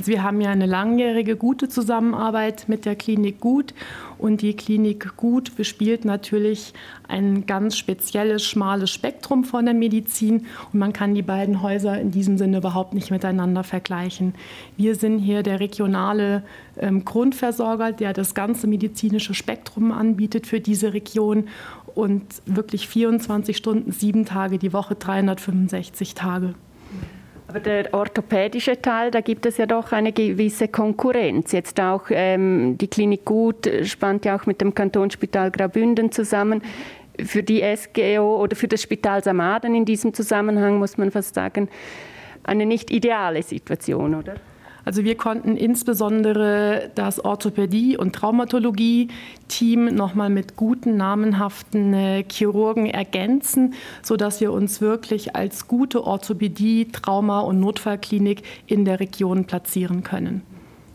Also 0.00 0.12
wir 0.12 0.22
haben 0.22 0.40
ja 0.40 0.48
eine 0.48 0.64
langjährige 0.64 1.36
gute 1.36 1.68
Zusammenarbeit 1.68 2.70
mit 2.70 2.86
der 2.86 2.96
Klinik 2.96 3.38
Gut 3.38 3.74
und 4.16 4.40
die 4.40 4.56
Klinik 4.56 5.14
Gut 5.18 5.56
bespielt 5.56 6.06
natürlich 6.06 6.72
ein 7.06 7.44
ganz 7.44 7.76
spezielles, 7.76 8.42
schmales 8.42 8.90
Spektrum 8.90 9.44
von 9.44 9.66
der 9.66 9.74
Medizin 9.74 10.46
und 10.72 10.78
man 10.78 10.94
kann 10.94 11.14
die 11.14 11.20
beiden 11.20 11.60
Häuser 11.60 12.00
in 12.00 12.12
diesem 12.12 12.38
Sinne 12.38 12.56
überhaupt 12.56 12.94
nicht 12.94 13.10
miteinander 13.10 13.62
vergleichen. 13.62 14.34
Wir 14.78 14.94
sind 14.94 15.18
hier 15.18 15.42
der 15.42 15.60
regionale 15.60 16.44
ähm, 16.78 17.04
Grundversorger, 17.04 17.92
der 17.92 18.14
das 18.14 18.34
ganze 18.34 18.68
medizinische 18.68 19.34
Spektrum 19.34 19.92
anbietet 19.92 20.46
für 20.46 20.60
diese 20.60 20.94
Region 20.94 21.48
und 21.94 22.24
wirklich 22.46 22.88
24 22.88 23.54
Stunden, 23.54 23.92
sieben 23.92 24.24
Tage 24.24 24.56
die 24.56 24.72
Woche, 24.72 24.94
365 24.94 26.14
Tage. 26.14 26.54
Aber 27.50 27.58
der 27.58 27.92
orthopädische 27.92 28.80
Teil, 28.80 29.10
da 29.10 29.20
gibt 29.22 29.44
es 29.44 29.56
ja 29.56 29.66
doch 29.66 29.90
eine 29.90 30.12
gewisse 30.12 30.68
Konkurrenz. 30.68 31.50
Jetzt 31.50 31.80
auch 31.80 32.04
ähm, 32.10 32.78
die 32.78 32.86
Klinik 32.86 33.24
Gut 33.24 33.68
spannt 33.82 34.24
ja 34.24 34.36
auch 34.36 34.46
mit 34.46 34.60
dem 34.60 34.72
Kantonsspital 34.72 35.50
Graubünden 35.50 36.12
zusammen. 36.12 36.62
Für 37.20 37.42
die 37.42 37.64
SGO 37.76 38.40
oder 38.40 38.54
für 38.54 38.68
das 38.68 38.82
Spital 38.82 39.24
Samaden 39.24 39.74
in 39.74 39.84
diesem 39.84 40.14
Zusammenhang 40.14 40.78
muss 40.78 40.96
man 40.96 41.10
fast 41.10 41.34
sagen, 41.34 41.68
eine 42.44 42.66
nicht 42.66 42.92
ideale 42.92 43.42
Situation, 43.42 44.14
oder? 44.14 44.36
Also 44.84 45.04
wir 45.04 45.16
konnten 45.16 45.56
insbesondere 45.56 46.90
das 46.94 47.24
Orthopädie- 47.24 47.96
und 47.96 48.14
Traumatologie-Team 48.14 49.86
nochmal 49.86 50.30
mit 50.30 50.56
guten, 50.56 50.96
namenhaften 50.96 51.92
äh, 51.92 52.24
Chirurgen 52.30 52.86
ergänzen, 52.86 53.74
sodass 54.02 54.40
wir 54.40 54.52
uns 54.52 54.80
wirklich 54.80 55.36
als 55.36 55.68
gute 55.68 56.04
Orthopädie-, 56.04 56.90
Trauma- 56.92 57.40
und 57.40 57.60
Notfallklinik 57.60 58.42
in 58.66 58.84
der 58.84 59.00
Region 59.00 59.44
platzieren 59.44 60.02
können. 60.02 60.42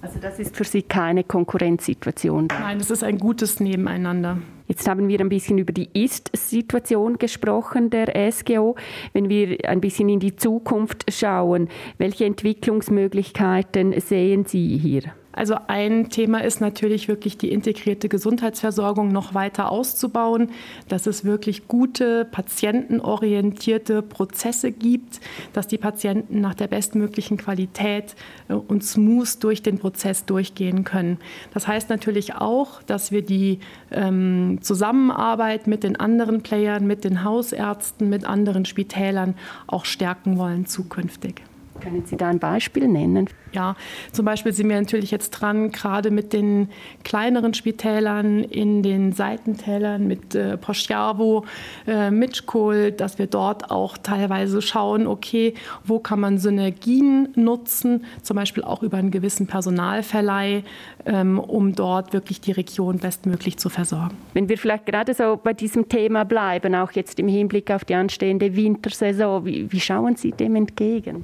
Also 0.05 0.19
das 0.19 0.37
ist 0.37 0.55
für 0.55 0.63
Sie 0.63 0.83
keine 0.83 1.23
Konkurrenzsituation? 1.23 2.47
Nein, 2.49 2.79
es 2.79 2.91
ist 2.91 3.03
ein 3.03 3.17
gutes 3.17 3.59
Nebeneinander. 3.59 4.37
Jetzt 4.67 4.87
haben 4.87 5.07
wir 5.07 5.19
ein 5.19 5.29
bisschen 5.29 5.57
über 5.57 5.73
die 5.73 5.89
Ist-Situation 5.93 7.17
gesprochen 7.17 7.89
der 7.89 8.31
SGO. 8.31 8.75
Wenn 9.13 9.29
wir 9.29 9.67
ein 9.67 9.81
bisschen 9.81 10.07
in 10.09 10.19
die 10.19 10.35
Zukunft 10.35 11.11
schauen, 11.11 11.69
welche 11.97 12.25
Entwicklungsmöglichkeiten 12.25 13.99
sehen 13.99 14.45
Sie 14.45 14.77
hier? 14.77 15.01
Also 15.35 15.57
ein 15.67 16.09
Thema 16.09 16.43
ist 16.43 16.61
natürlich 16.61 17.07
wirklich 17.09 17.37
die 17.37 17.51
integrierte 17.51 18.07
Gesundheitsversorgung 18.07 19.11
noch 19.11 19.33
weiter 19.33 19.69
auszubauen, 19.69 20.49
dass 20.87 21.07
es 21.07 21.25
wirklich 21.25 21.67
gute, 21.67 22.23
patientenorientierte 22.23 24.01
Prozesse 24.01 24.71
gibt, 24.71 25.19
dass 25.51 25.67
die 25.67 25.77
Patienten 25.77 26.39
nach 26.39 26.55
der 26.55 26.67
bestmöglichen 26.67 27.37
Qualität 27.37 28.15
äh, 28.47 28.53
und 28.53 28.83
smooth 28.83 29.43
durch 29.43 29.61
den 29.61 29.77
Prozess 29.77 30.25
durchgehen 30.25 30.85
können. 30.85 31.17
Das 31.53 31.67
heißt 31.67 31.89
natürlich 31.89 32.35
auch, 32.35 32.81
dass 32.83 33.11
wir 33.11 33.21
die 33.21 33.59
ähm, 33.91 34.59
Zusammenarbeit 34.61 35.67
mit 35.67 35.83
den 35.83 35.97
anderen 35.97 36.43
Playern, 36.43 36.87
mit 36.87 37.03
den 37.03 37.25
Hausärzten, 37.25 38.09
mit 38.09 38.25
anderen 38.25 38.63
Spitälern 38.63 39.35
auch 39.67 39.83
stärken 39.83 40.37
wollen 40.37 40.65
zukünftig. 40.65 41.43
Können 41.81 42.05
Sie 42.05 42.15
da 42.15 42.29
ein 42.29 42.39
Beispiel 42.39 42.87
nennen? 42.87 43.27
Ja, 43.51 43.75
zum 44.11 44.25
Beispiel 44.25 44.53
sind 44.53 44.69
wir 44.69 44.79
natürlich 44.79 45.11
jetzt 45.11 45.31
dran, 45.31 45.71
gerade 45.71 46.11
mit 46.11 46.33
den 46.33 46.69
kleineren 47.03 47.53
Spitälern 47.53 48.43
in 48.43 48.83
den 48.83 49.13
Seitentälern, 49.13 50.07
mit 50.07 50.35
äh, 50.35 50.57
Poschiavo, 50.57 51.45
äh, 51.87 52.11
Mitschkohl, 52.11 52.91
dass 52.91 53.17
wir 53.17 53.27
dort 53.27 53.71
auch 53.71 53.97
teilweise 53.97 54.61
schauen, 54.61 55.07
okay, 55.07 55.53
wo 55.83 55.99
kann 55.99 56.19
man 56.19 56.37
Synergien 56.37 57.29
nutzen, 57.35 58.05
zum 58.21 58.35
Beispiel 58.35 58.63
auch 58.63 58.83
über 58.83 58.97
einen 58.97 59.11
gewissen 59.11 59.47
Personalverleih, 59.47 60.63
ähm, 61.05 61.39
um 61.39 61.75
dort 61.75 62.13
wirklich 62.13 62.41
die 62.41 62.51
Region 62.51 62.99
bestmöglich 62.99 63.57
zu 63.57 63.69
versorgen. 63.69 64.17
Wenn 64.33 64.49
wir 64.49 64.57
vielleicht 64.57 64.85
gerade 64.85 65.13
so 65.13 65.39
bei 65.41 65.53
diesem 65.53 65.87
Thema 65.87 66.25
bleiben, 66.25 66.75
auch 66.75 66.91
jetzt 66.91 67.19
im 67.19 67.27
Hinblick 67.27 67.71
auf 67.71 67.85
die 67.85 67.95
anstehende 67.95 68.55
Wintersaison, 68.55 69.45
wie, 69.45 69.71
wie 69.71 69.79
schauen 69.79 70.15
Sie 70.15 70.31
dem 70.31 70.55
entgegen? 70.55 71.23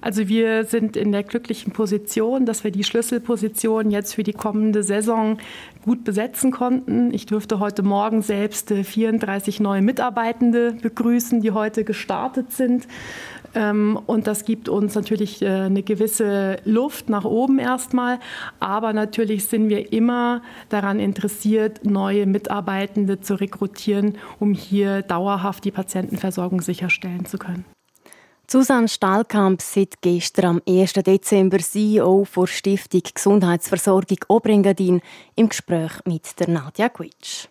Also 0.00 0.28
wir 0.28 0.64
sind 0.64 0.96
in 0.96 1.10
der 1.10 1.24
glücklichen 1.24 1.72
Position, 1.72 2.46
dass 2.46 2.62
wir 2.62 2.70
die 2.70 2.84
Schlüsselposition 2.84 3.90
jetzt 3.90 4.14
für 4.14 4.22
die 4.22 4.32
kommende 4.32 4.84
Saison 4.84 5.38
gut 5.84 6.04
besetzen 6.04 6.52
konnten. 6.52 7.12
Ich 7.12 7.26
durfte 7.26 7.58
heute 7.58 7.82
Morgen 7.82 8.22
selbst 8.22 8.70
34 8.70 9.58
neue 9.58 9.82
Mitarbeitende 9.82 10.72
begrüßen, 10.80 11.40
die 11.40 11.50
heute 11.50 11.82
gestartet 11.82 12.52
sind. 12.52 12.86
Ähm, 13.54 13.98
und 14.06 14.26
das 14.26 14.44
gibt 14.44 14.68
uns 14.68 14.94
natürlich 14.94 15.42
äh, 15.42 15.48
eine 15.48 15.82
gewisse 15.82 16.58
Luft 16.64 17.08
nach 17.08 17.24
oben 17.24 17.58
erstmal. 17.58 18.20
Aber 18.60 18.92
natürlich 18.92 19.46
sind 19.46 19.68
wir 19.68 19.92
immer 19.92 20.42
daran 20.68 21.00
interessiert, 21.00 21.84
neue 21.84 22.26
Mitarbeitende 22.26 23.20
zu 23.20 23.34
rekrutieren, 23.34 24.16
um 24.38 24.54
hier 24.54 25.02
dauerhaft 25.02 25.64
die 25.64 25.72
Patientenversorgung 25.72 26.60
sicherstellen 26.60 27.24
zu 27.24 27.38
können. 27.38 27.64
Susanne 28.50 28.88
Stahlkamp 28.88 29.60
seit 29.60 30.00
gestern 30.00 30.46
am 30.46 30.62
1. 30.66 30.94
Dezember 30.94 31.58
CEO 31.58 32.26
der 32.34 32.46
Stiftung 32.46 33.02
Gesundheitsversorgung 33.14 34.20
Obrengadin 34.28 35.02
im 35.36 35.50
Gespräch 35.50 35.92
mit 36.06 36.40
der 36.40 36.48
Nadja 36.48 36.88
Gwitsch. 36.88 37.48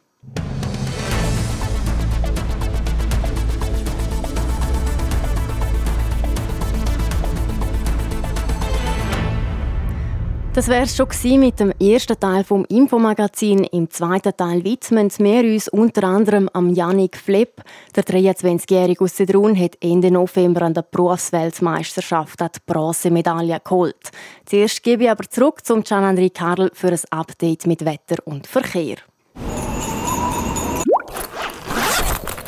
Das 10.58 10.70
wäre 10.70 10.86
es 10.86 10.98
schon 10.98 11.40
mit 11.40 11.60
dem 11.60 11.72
ersten 11.80 12.20
Teil 12.20 12.44
vom 12.44 12.66
Infomagazin. 12.66 13.64
Im 13.66 13.92
zweiten 13.92 14.36
Teil 14.36 14.64
widmen 14.64 15.12
wir 15.20 15.44
uns 15.44 15.68
unter 15.68 16.06
anderem 16.06 16.50
am 16.52 16.74
Yannick 16.74 17.16
Flepp. 17.16 17.62
Der 17.96 18.04
23-Jährige 18.04 19.04
aus 19.04 19.18
Sedrun 19.18 19.56
hat 19.56 19.78
Ende 19.82 20.10
November 20.10 20.64
an 20.64 20.74
der 20.74 20.82
Berufsweltmeisterschaft 20.82 22.40
die 22.40 22.60
Bronzemedaille 22.66 23.60
geholt. 23.64 24.10
Zuerst 24.48 24.82
gebe 24.82 25.04
ich 25.04 25.12
aber 25.12 25.30
zurück 25.30 25.64
zum 25.64 25.84
Gian-André 25.84 26.34
Karl 26.34 26.72
für 26.74 26.88
ein 26.88 27.00
Update 27.12 27.68
mit 27.68 27.86
Wetter 27.86 28.16
und 28.26 28.48
Verkehr. 28.48 28.96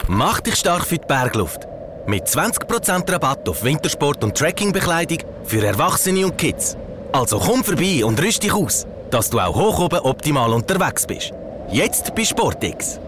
Mach 0.08 0.40
dich 0.40 0.56
stark 0.56 0.84
für 0.88 0.98
die 0.98 1.06
Bergluft. 1.06 1.68
Mit 2.08 2.24
20% 2.24 3.12
Rabatt 3.12 3.48
auf 3.48 3.64
Wintersport- 3.64 4.24
und 4.24 4.36
Trekkingbekleidung 4.36 5.20
für 5.44 5.64
Erwachsene 5.64 6.26
und 6.26 6.40
Kids. 6.40 6.76
Also 7.12 7.40
komm 7.40 7.64
vorbei 7.64 8.06
und 8.06 8.22
rüst 8.22 8.44
dich 8.44 8.54
aus, 8.54 8.86
dass 9.10 9.30
du 9.30 9.40
auch 9.40 9.56
hoch 9.56 9.80
oben 9.80 10.00
optimal 10.00 10.54
unterwegs 10.54 11.08
bist. 11.08 11.34
Jetzt 11.72 12.14
bei 12.16 12.24
Sportix. 12.24 13.00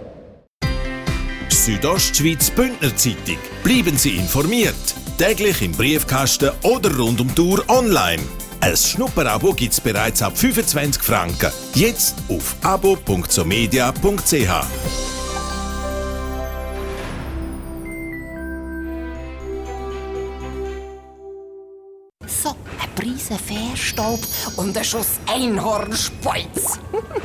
Südostschweiz 1.49 2.49
Bündner 2.49 2.95
Zeitung. 2.95 3.37
Bleiben 3.63 3.97
Sie 3.97 4.15
informiert. 4.15 4.73
Täglich 5.17 5.61
im 5.61 5.73
Briefkasten 5.73 6.51
oder 6.63 6.95
rund 6.97 7.21
um 7.21 7.33
Tour 7.35 7.63
online. 7.67 8.23
Ein 8.61 8.75
Schnupperabo 8.75 9.53
gibt 9.53 9.73
es 9.73 9.81
bereits 9.81 10.21
ab 10.23 10.35
25 10.35 11.01
Franken. 11.01 11.51
Jetzt 11.75 12.15
auf 12.29 12.55
abo.somedia.ch. 12.63 15.20
Fährstaub 23.91 24.19
und 24.55 24.77
ein 24.77 24.83
Schuss 24.83 25.19
Einhornspolz. 25.27 26.79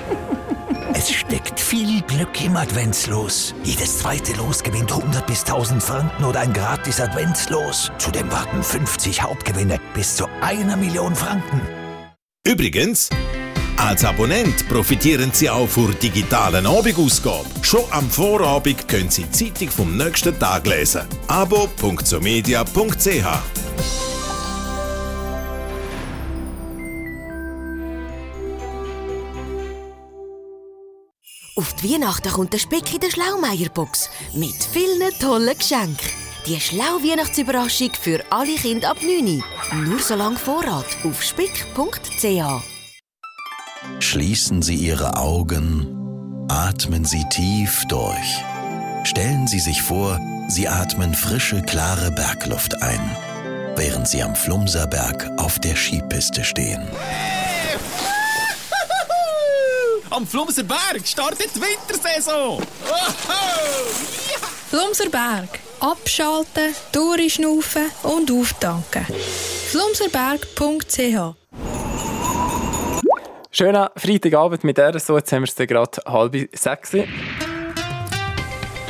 Es 0.95 1.11
steckt 1.11 1.59
viel 1.61 2.01
Glück 2.03 2.43
im 2.43 2.57
Adventslos. 2.57 3.55
Jedes 3.65 3.99
zweite 3.99 4.33
Los 4.35 4.63
gewinnt 4.63 4.91
100 4.91 5.27
bis 5.27 5.41
1000 5.41 5.83
Franken 5.83 6.25
oder 6.25 6.41
ein 6.41 6.55
gratis 6.55 7.01
Adventslos. 7.01 7.93
Zudem 7.99 8.33
warten 8.33 8.63
50 8.63 9.21
Hauptgewinne 9.21 9.79
bis 9.93 10.17
zu 10.17 10.27
einer 10.41 10.77
Million 10.77 11.15
Franken. 11.15 11.61
Übrigens, 12.47 13.11
als 13.77 14.07
Abonnent 14.07 14.67
profitieren 14.69 15.33
Sie 15.35 15.51
auch 15.51 15.69
für 15.69 15.93
digitalen 15.93 16.67
Abendausgabe. 16.67 17.45
Schon 17.61 17.85
am 17.91 18.09
Vorabend 18.09 18.89
können 18.89 19.11
Sie 19.11 19.25
die 19.25 19.53
Zeitung 19.53 19.69
vom 19.69 19.97
nächsten 19.99 20.39
Tag 20.39 20.67
lesen. 20.67 21.03
abo.somedia.ch 21.27 23.66
Auf 31.59 31.73
die 31.77 31.95
Weihnachten 31.95 32.31
kommt 32.31 32.53
der 32.53 32.59
Speck 32.59 32.93
in 32.93 33.01
der 33.01 33.11
Schlaumeierbox 33.11 34.11
mit 34.35 34.63
vielen 34.71 35.11
tollen 35.19 35.57
Geschenken. 35.57 36.11
Die 36.47 36.61
schlaue 36.61 37.03
Weihnachtsüberraschung 37.03 37.93
für 37.99 38.23
alle 38.29 38.57
Kinder 38.57 38.91
ab 38.91 38.99
9 39.03 39.43
Nur 39.89 39.99
so 39.99 40.17
lange 40.17 40.37
Vorrat 40.37 40.85
auf 41.03 41.23
spick.ch. 41.23 42.63
Schließen 44.01 44.61
Sie 44.61 44.75
Ihre 44.75 45.17
Augen, 45.17 46.47
atmen 46.51 47.07
Sie 47.07 47.25
tief 47.31 47.85
durch. 47.89 48.45
Stellen 49.05 49.47
Sie 49.47 49.61
sich 49.61 49.81
vor, 49.81 50.21
Sie 50.49 50.69
atmen 50.69 51.15
frische, 51.15 51.63
klare 51.63 52.11
Bergluft 52.11 52.83
ein, 52.83 53.17
während 53.77 54.07
Sie 54.09 54.23
am 54.23 54.37
Flumserberg 54.37 55.31
auf 55.39 55.59
der 55.59 55.75
Skipiste 55.75 56.45
stehen. 56.45 56.87
Am 60.11 60.27
Flumserberg 60.27 61.05
startet 61.05 61.51
die 61.55 61.61
Wintersaison! 61.61 62.63
Flumserberg. 64.71 65.49
Abschalten, 65.81 66.75
durchschnaufen 66.93 67.91
und 68.03 68.31
auftanken. 68.31 69.05
flumserberg.ch 69.71 71.35
Schöner 73.51 73.91
Freitagabend 73.97 74.65
mit 74.65 74.79
RSO. 74.79 75.17
Jetzt 75.17 75.33
haben 75.33 75.43
wir 75.43 75.49
es 75.49 75.57
gerade 75.57 76.01
halb 76.07 76.49
sechs. 76.53 76.93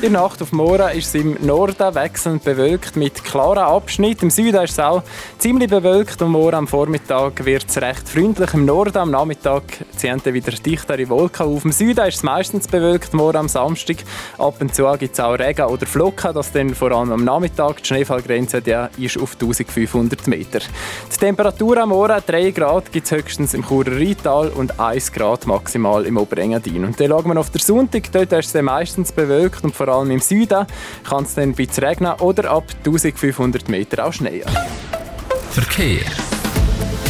In 0.00 0.12
der 0.12 0.22
Nacht 0.22 0.40
auf 0.40 0.52
morgen 0.52 0.96
ist 0.96 1.08
es 1.08 1.14
im 1.16 1.36
Norden 1.44 1.92
wechselnd 1.92 2.44
bewölkt 2.44 2.94
mit 2.94 3.24
klaren 3.24 3.58
Abschnitten. 3.58 4.26
Im 4.26 4.30
Süden 4.30 4.62
ist 4.62 4.70
es 4.70 4.78
auch 4.78 5.02
ziemlich 5.38 5.68
bewölkt 5.68 6.22
und 6.22 6.30
morgen 6.30 6.54
am 6.54 6.68
Vormittag 6.68 7.44
wird 7.44 7.64
es 7.68 7.82
recht 7.82 8.08
freundlich. 8.08 8.54
Im 8.54 8.64
Norden 8.64 8.96
am 8.96 9.10
Nachmittag 9.10 9.64
ziehen 9.96 10.24
wieder 10.24 10.52
dichtere 10.52 11.08
Wolken 11.08 11.46
auf. 11.46 11.64
Im 11.64 11.72
Süden 11.72 12.06
ist 12.06 12.18
es 12.18 12.22
meistens 12.22 12.68
bewölkt, 12.68 13.12
morgen 13.12 13.38
am 13.38 13.48
Samstag. 13.48 13.96
Ab 14.38 14.54
und 14.60 14.72
zu 14.72 14.84
gibt 15.00 15.14
es 15.14 15.20
auch 15.20 15.36
Regen 15.36 15.66
oder 15.66 15.84
Flocken, 15.84 16.32
das 16.32 16.52
dann 16.52 16.76
vor 16.76 16.92
allem 16.92 17.10
am 17.10 17.24
Nachmittag. 17.24 17.82
Die 17.82 17.88
Schneefallgrenze 17.88 18.62
die 18.62 19.04
ist 19.04 19.18
auf 19.18 19.32
1500 19.32 20.28
Meter. 20.28 20.60
Die 21.12 21.16
Temperatur 21.18 21.76
am 21.78 21.88
Morgen 21.88 22.22
3 22.24 22.52
Grad 22.52 22.92
gibt 22.92 23.06
es 23.06 23.10
höchstens 23.10 23.52
im 23.52 23.66
Churer 23.66 23.96
Rheintal 23.96 24.50
und 24.50 24.78
1 24.78 25.10
Grad 25.10 25.48
maximal 25.48 26.06
im 26.06 26.18
Oberengadin. 26.18 26.84
Und 26.84 27.00
dann 27.00 27.08
schauen 27.08 27.26
wir 27.26 27.40
auf 27.40 27.50
den 27.50 27.60
Sonntag, 27.60 28.12
dort 28.12 28.32
ist 28.32 28.54
es 28.54 28.62
meistens 28.62 29.10
bewölkt 29.10 29.64
und 29.64 29.74
vor 29.74 29.87
vor 29.88 29.96
allem 29.96 30.10
im 30.10 30.20
Süden 30.20 30.66
kann 31.08 31.24
es 31.24 31.34
dann 31.34 31.54
bisschen 31.54 31.84
regnen 31.84 32.12
oder 32.20 32.50
ab 32.50 32.64
1500 32.84 33.70
Meter 33.70 34.04
auch 34.04 34.12
schneien. 34.12 34.42
Verkehr. 35.50 36.02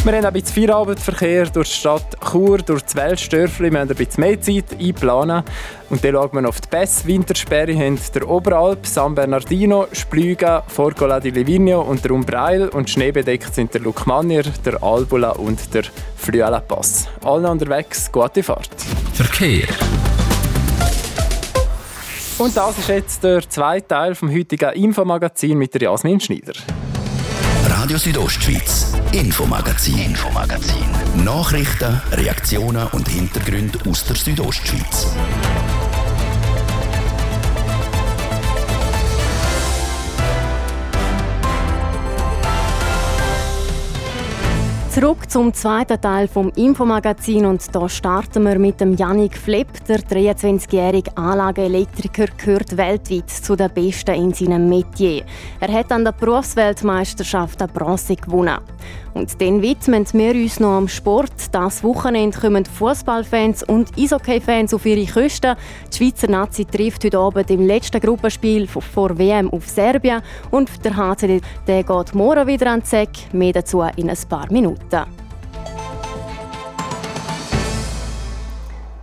Wir 0.05 0.13
haben 0.15 0.25
ein 0.25 0.31
bisschen 0.31 0.63
Feierabendverkehr 0.63 1.47
durch 1.47 1.67
die 1.67 1.75
Stadt 1.75 2.15
Chur, 2.31 2.59
durch 2.59 2.83
das 2.83 2.95
Weltstörfli. 2.95 3.69
Wir 3.69 3.81
haben 3.81 3.89
ein 3.89 3.95
bisschen 3.97 4.21
mehr 4.23 4.39
Zeit 4.39 4.79
einplanen. 4.79 5.43
Und 5.89 6.01
dann 6.05 6.13
schauen 6.13 6.29
wir 6.31 6.47
auf 6.47 6.61
die 6.61 6.69
Pässe. 6.69 7.05
Wintersperre 7.05 7.75
haben 7.75 7.99
der 8.15 8.29
Oberalp, 8.29 8.87
San 8.87 9.13
Bernardino, 9.13 9.87
Splüga, 9.91 10.63
Forgola 10.65 11.19
di 11.19 11.31
Livigno 11.31 11.81
und 11.81 12.05
der 12.05 12.11
Umbreil. 12.11 12.69
Und 12.69 12.89
schneebedeckt 12.89 13.53
sind 13.53 13.73
der 13.73 13.81
Lukmanier, 13.81 14.43
der 14.63 14.81
Albula 14.81 15.31
und 15.31 15.73
der 15.73 15.83
Flüela 16.15 16.61
Pass. 16.61 17.09
Alle 17.25 17.51
unterwegs, 17.51 18.09
gute 18.09 18.41
Fahrt. 18.41 18.69
Verkehr. 19.13 19.67
Und 22.39 22.55
das 22.55 22.77
ist 22.77 22.87
jetzt 22.87 23.23
der 23.25 23.47
zweite 23.49 23.89
Teil 23.89 24.15
vom 24.15 24.33
heutigen 24.33 24.71
Infomagazin 24.71 25.57
mit 25.57 25.73
der 25.73 25.81
Jasmin 25.81 26.21
Schneider. 26.21 26.53
Radio 27.65 27.97
Südostschweiz, 27.97 28.93
Infomagazin, 29.11 29.97
Infomagazin. 29.97 30.85
Nachrichten, 31.25 32.01
Reaktionen 32.13 32.87
und 32.93 33.09
Hintergründe 33.09 33.79
aus 33.89 34.05
der 34.05 34.15
Südostschweiz. 34.15 35.07
Zurück 44.99 45.29
zum 45.29 45.53
zweiten 45.53 46.01
Teil 46.01 46.27
vom 46.27 46.51
Infomagazin 46.57 47.45
und 47.45 47.73
da 47.73 47.87
starten 47.87 48.43
wir 48.43 48.59
mit 48.59 48.81
dem 48.81 48.97
Yannick 48.97 49.37
Flepp. 49.37 49.85
Der 49.87 49.99
23-jährige 49.99 51.15
Anlageelektriker 51.15 52.25
gehört 52.35 52.75
weltweit 52.75 53.29
zu 53.29 53.55
den 53.55 53.71
Besten 53.73 54.15
in 54.15 54.33
seinem 54.33 54.67
Metier. 54.67 55.23
Er 55.61 55.71
hat 55.71 55.93
an 55.93 56.03
der 56.03 56.11
Berufsweltmeisterschaft 56.11 57.61
eine 57.61 57.71
Bronze 57.71 58.17
gewonnen. 58.17 58.59
Und 59.13 59.41
dann 59.41 59.61
widmen 59.61 60.05
wir 60.11 60.35
uns 60.35 60.59
noch 60.59 60.77
am 60.77 60.87
Sport. 60.87 61.31
Das 61.51 61.83
Wochenende 61.83 62.37
kommen 62.37 62.65
Fußballfans 62.65 63.63
und 63.63 63.97
Eishockey-Fans 63.97 64.73
auf 64.73 64.85
ihre 64.85 65.05
Küste. 65.05 65.55
Die 65.91 65.97
Schweizer 65.97 66.29
Nazi 66.29 66.65
trifft 66.65 67.03
heute 67.05 67.17
Abend 67.17 67.49
im 67.49 67.65
letzten 67.65 67.99
Gruppenspiel 67.99 68.67
vor 68.67 69.17
WM 69.17 69.49
auf 69.49 69.67
Serbien. 69.67 70.21
Und 70.51 70.83
der 70.83 70.95
HCD 70.95 71.41
der 71.67 71.83
geht 71.83 72.15
morgen 72.15 72.47
wieder 72.47 72.71
an 72.71 72.81
den 72.81 72.85
Sack. 72.85 73.33
Mehr 73.33 73.53
dazu 73.53 73.81
in 73.95 74.09
ein 74.09 74.17
paar 74.29 74.51
Minuten. 74.51 74.88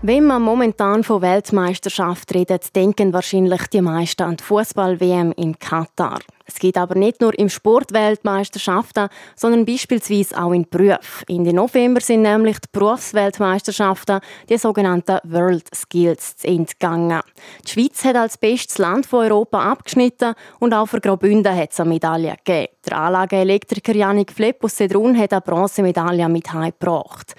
Wenn 0.03 0.25
man 0.25 0.43
momentan 0.43 1.03
von 1.03 1.21
Weltmeisterschaft 1.21 2.33
redet, 2.33 2.77
denken 2.77 3.13
wahrscheinlich 3.13 3.67
die 3.67 3.81
meisten 3.81 4.23
an 4.23 4.37
die 4.37 4.45
Fußball-WM 4.45 5.33
in 5.33 5.59
Katar. 5.59 6.21
Es 6.47 6.61
geht 6.61 6.77
aber 6.77 6.95
nicht 6.95 7.21
nur 7.21 7.37
im 7.39 7.49
Sport 7.49 7.93
Weltmeisterschaften, 7.93 9.09
sondern 9.35 9.67
beispielsweise 9.67 10.41
auch 10.41 10.53
in 10.53 10.69
Berufen. 10.69 11.25
In 11.29 11.45
den 11.45 11.57
November 11.57 12.01
sind 12.01 12.23
nämlich 12.23 12.61
die 12.61 12.69
Berufsweltmeisterschaften, 12.71 14.21
die 14.49 14.57
sogenannten 14.57 15.19
World 15.25 15.69
Skills, 15.75 16.37
entgangen. 16.45 17.21
Die 17.67 17.73
Schweiz 17.73 18.05
hat 18.05 18.17
als 18.17 18.39
bestes 18.39 18.79
Land 18.79 19.07
von 19.07 19.25
Europa 19.25 19.73
abgeschnitten 19.73 20.35
und 20.61 20.73
auch 20.73 20.87
für 20.87 21.01
Graubünden 21.01 21.55
hat 21.55 21.73
es 21.73 21.81
eine 21.81 21.91
Medaille 21.91 22.37
gegeben. 22.45 22.73
Der 22.87 22.99
Anlageelektriker 22.99 23.95
Janik 23.95 24.33
Flepp 24.33 24.63
aus 24.63 24.77
Sedrun 24.77 25.19
hat 25.19 25.33
eine 25.33 25.41
Bronzemedaille 25.41 26.29
mit 26.29 26.53
heimgebracht. 26.53 27.35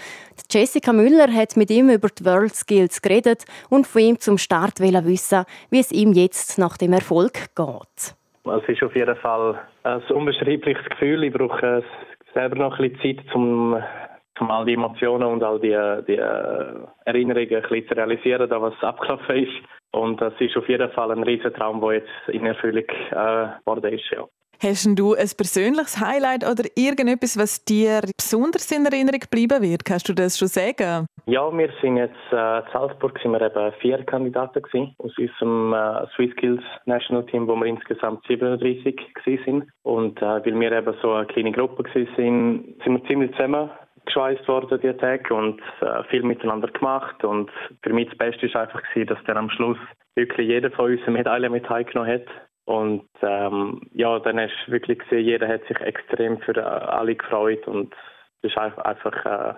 Jessica 0.49 0.93
Müller 0.93 1.33
hat 1.33 1.57
mit 1.57 1.69
ihm 1.71 1.89
über 1.89 2.09
die 2.09 2.23
World 2.25 2.55
Skills 2.55 3.01
geredet 3.01 3.45
und 3.69 3.87
von 3.87 4.01
ihm 4.01 4.19
zum 4.19 4.37
Start 4.37 4.79
wissen, 4.79 5.45
wie 5.69 5.79
es 5.79 5.91
ihm 5.91 6.13
jetzt 6.13 6.57
nach 6.57 6.77
dem 6.77 6.93
Erfolg 6.93 7.55
geht. 7.55 8.15
Es 8.49 8.67
ist 8.69 8.83
auf 8.83 8.95
jeden 8.95 9.15
Fall 9.17 9.59
ein 9.83 10.01
unbeschreibliches 10.03 10.85
Gefühl. 10.89 11.23
Ich 11.23 11.33
brauche 11.33 11.83
selber 12.33 12.55
noch 12.55 12.79
ein 12.79 12.91
bisschen 12.91 13.17
Zeit, 13.17 13.35
um, 13.35 13.81
um 14.39 14.51
all 14.51 14.65
die 14.65 14.73
Emotionen 14.73 15.23
und 15.23 15.43
all 15.43 15.59
die, 15.59 15.77
die 16.07 16.17
Erinnerungen 17.05 17.55
ein 17.55 17.61
bisschen 17.61 17.87
zu 17.87 17.95
realisieren, 17.95 18.49
was 18.49 18.81
abgelaufen 18.81 19.35
ist. 19.35 19.53
Und 19.91 20.21
das 20.21 20.33
ist 20.39 20.55
auf 20.57 20.67
jeden 20.69 20.91
Fall 20.91 21.11
ein 21.11 21.23
Riesentraum, 21.23 21.81
der 21.81 21.93
jetzt 21.93 22.29
in 22.29 22.45
Erfüllung 22.45 22.83
äh, 22.83 23.47
geworden 23.65 23.93
ist. 23.93 24.09
Ja. 24.11 24.25
Hast 24.61 24.87
du 24.97 25.13
ein 25.13 25.29
persönliches 25.37 25.99
Highlight 25.99 26.43
oder 26.43 26.63
irgendetwas, 26.75 27.37
was 27.37 27.63
dir 27.63 28.01
besonders 28.17 28.71
in 28.71 28.85
Erinnerung 28.85 29.19
geblieben 29.19 29.61
wird? 29.61 29.85
Kannst 29.85 30.09
du 30.09 30.13
das 30.13 30.37
schon 30.37 30.47
sagen? 30.47 31.05
Ja, 31.27 31.55
wir 31.55 31.69
sind 31.81 31.97
jetzt 31.97 32.15
äh, 32.31 32.59
in 32.59 32.63
Salzburg 32.73 33.19
sind 33.21 33.31
wir 33.33 33.41
eben 33.41 33.73
vier 33.81 34.03
Kandidaten 34.03 34.61
gewesen, 34.61 34.95
aus 34.97 35.11
unserem 35.17 35.73
äh, 35.73 36.07
Swiss 36.15 36.31
Skills 36.31 36.63
National 36.85 37.25
Team, 37.25 37.47
wo 37.47 37.55
wir 37.55 37.65
insgesamt 37.65 38.25
37 38.27 38.99
sind. 39.45 39.65
Und 39.83 40.21
äh, 40.21 40.25
weil 40.25 40.59
wir 40.59 40.71
eben 40.71 40.95
so 41.01 41.13
eine 41.13 41.27
kleine 41.27 41.51
Gruppe 41.51 41.83
gewesen 41.83 42.09
sind, 42.15 42.83
sind 42.83 42.93
wir 42.93 43.03
ziemlich 43.05 43.31
zusammen 43.33 43.69
geschweißt 44.05 44.47
worden, 44.47 44.79
die 44.81 44.93
Tage, 44.93 45.33
und 45.33 45.61
äh, 45.81 46.03
viel 46.09 46.23
miteinander 46.23 46.69
gemacht. 46.69 47.23
Und 47.23 47.51
für 47.83 47.93
mich 47.93 48.07
das 48.09 48.17
Beste 48.17 48.51
war 48.53 48.61
einfach, 48.61 48.81
gewesen, 48.81 49.07
dass 49.07 49.23
dann 49.25 49.37
am 49.37 49.49
Schluss 49.49 49.77
wirklich 50.15 50.47
jeder 50.47 50.71
von 50.71 50.91
uns 50.91 51.01
eine 51.03 51.17
Medaille 51.17 51.49
mit 51.49 51.69
heimgenommen 51.69 52.11
hat. 52.11 52.25
Und 52.67 53.07
ähm, 53.21 53.79
ja, 53.93 54.19
dann 54.19 54.37
hast 54.37 54.53
du 54.65 54.73
wirklich 54.73 54.99
gesehen, 54.99 55.23
jeder 55.23 55.47
hat 55.47 55.65
sich 55.67 55.79
extrem 55.79 56.37
für 56.41 56.53
äh, 56.57 56.59
alle 56.59 57.15
gefreut 57.15 57.65
und 57.65 57.95
das 58.41 58.53
war 58.57 58.85
einfach 58.85 59.25
äh, 59.25 59.53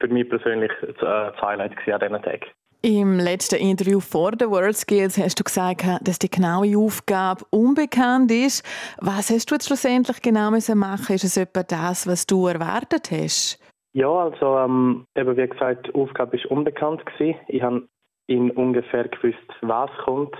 für 0.00 0.08
mich 0.08 0.26
persönlich 0.30 0.72
äh, 0.80 0.94
das 0.98 1.42
Highlight 1.42 1.72
an 1.86 2.00
diesem 2.00 2.22
Tag. 2.22 2.46
Im 2.80 3.18
letzten 3.18 3.56
Interview 3.56 4.00
vor 4.00 4.32
den 4.32 4.50
World 4.50 4.76
Skills 4.76 5.18
hast 5.18 5.38
du 5.38 5.44
gesagt, 5.44 5.84
dass 6.02 6.18
die 6.18 6.30
genaue 6.30 6.78
Aufgabe 6.78 7.44
unbekannt 7.50 8.30
ist. 8.30 8.64
Was 8.98 9.28
hast 9.28 9.50
du 9.50 9.56
jetzt 9.56 9.66
schlussendlich 9.66 10.22
genau 10.22 10.50
müssen 10.50 10.78
machen? 10.78 11.16
Ist 11.16 11.24
es 11.24 11.36
etwa 11.36 11.62
das, 11.64 12.06
was 12.06 12.26
du 12.26 12.46
erwartet 12.46 13.10
hast? 13.10 13.60
Ja, 13.92 14.08
also 14.08 14.56
ähm, 14.56 15.06
eben 15.14 15.36
wie 15.36 15.46
gesagt, 15.46 15.88
die 15.88 15.94
Aufgabe 15.94 16.36
ist 16.38 16.46
unbekannt 16.46 17.04
gewesen. 17.04 17.38
Ich 17.48 17.62
habe 17.62 17.86
in 18.26 18.50
ungefähr 18.52 19.06
gewusst, 19.08 19.52
was 19.60 19.90
kommt. 20.04 20.34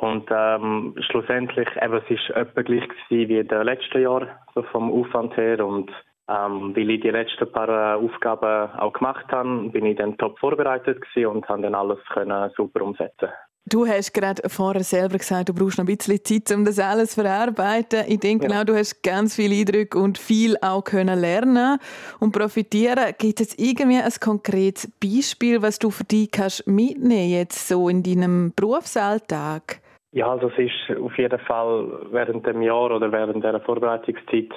Und 0.00 0.28
ähm, 0.30 0.94
schlussendlich, 1.10 1.68
eben, 1.80 1.94
es 1.94 2.10
ist 2.10 2.30
etwa 2.30 2.62
gleich 2.62 2.88
wie 3.08 3.38
in 3.38 3.48
den 3.48 3.62
letzten 3.62 4.02
Jahren, 4.02 4.28
so 4.54 4.62
vom 4.64 4.90
Aufwand 4.90 5.36
her. 5.36 5.64
Und 5.64 5.90
Ähm, 6.30 6.76
weil 6.76 6.90
ich 6.90 7.00
die 7.00 7.10
letzten 7.10 7.50
paar 7.50 7.68
äh, 7.68 7.98
Aufgaben 7.98 8.70
auch 8.78 8.92
gemacht 8.92 9.26
habe, 9.32 9.68
bin 9.70 9.84
ich 9.84 9.96
dann 9.96 10.16
top 10.16 10.38
vorbereitet 10.38 11.02
und 11.26 11.48
habe 11.48 11.62
dann 11.62 11.74
alles 11.74 11.98
können 12.12 12.50
super 12.56 12.82
umsetzen. 12.82 13.30
Du 13.66 13.84
hast 13.84 14.14
gerade 14.14 14.48
vorher 14.48 14.84
selber 14.84 15.18
gesagt, 15.18 15.48
du 15.48 15.54
brauchst 15.54 15.78
noch 15.78 15.84
ein 15.84 15.96
bisschen 15.96 16.24
Zeit, 16.24 16.56
um 16.56 16.64
das 16.64 16.78
alles 16.78 17.10
zu 17.10 17.22
verarbeiten. 17.22 18.04
Ich 18.06 18.20
denke 18.20 18.44
ja. 18.44 18.48
genau, 18.48 18.64
du 18.64 18.78
hast 18.78 19.02
ganz 19.02 19.34
viele 19.34 19.56
Eindrücke 19.56 19.98
und 19.98 20.18
viel 20.18 20.56
auch 20.62 20.84
können 20.84 21.18
lernen 21.18 21.78
und 22.20 22.30
profitieren. 22.30 23.12
Gibt 23.18 23.40
es 23.40 23.58
irgendwie 23.58 23.98
ein 23.98 24.12
konkretes 24.20 24.88
Beispiel, 25.02 25.62
was 25.62 25.80
du 25.80 25.90
für 25.90 26.04
dich 26.04 26.30
kannst 26.30 26.64
mitnehmen 26.66 27.30
jetzt 27.30 27.66
so 27.66 27.88
in 27.88 28.04
deinem 28.04 28.52
Berufsalltag? 28.54 29.80
Ja, 30.12 30.30
also 30.30 30.48
ist 30.48 30.98
auf 30.98 31.16
jeden 31.18 31.38
Fall 31.40 32.08
während 32.10 32.44
dem 32.46 32.62
Jahr 32.62 32.90
oder 32.90 33.12
während 33.12 33.44
der 33.44 33.60
Vorbereitungszeit 33.60 34.50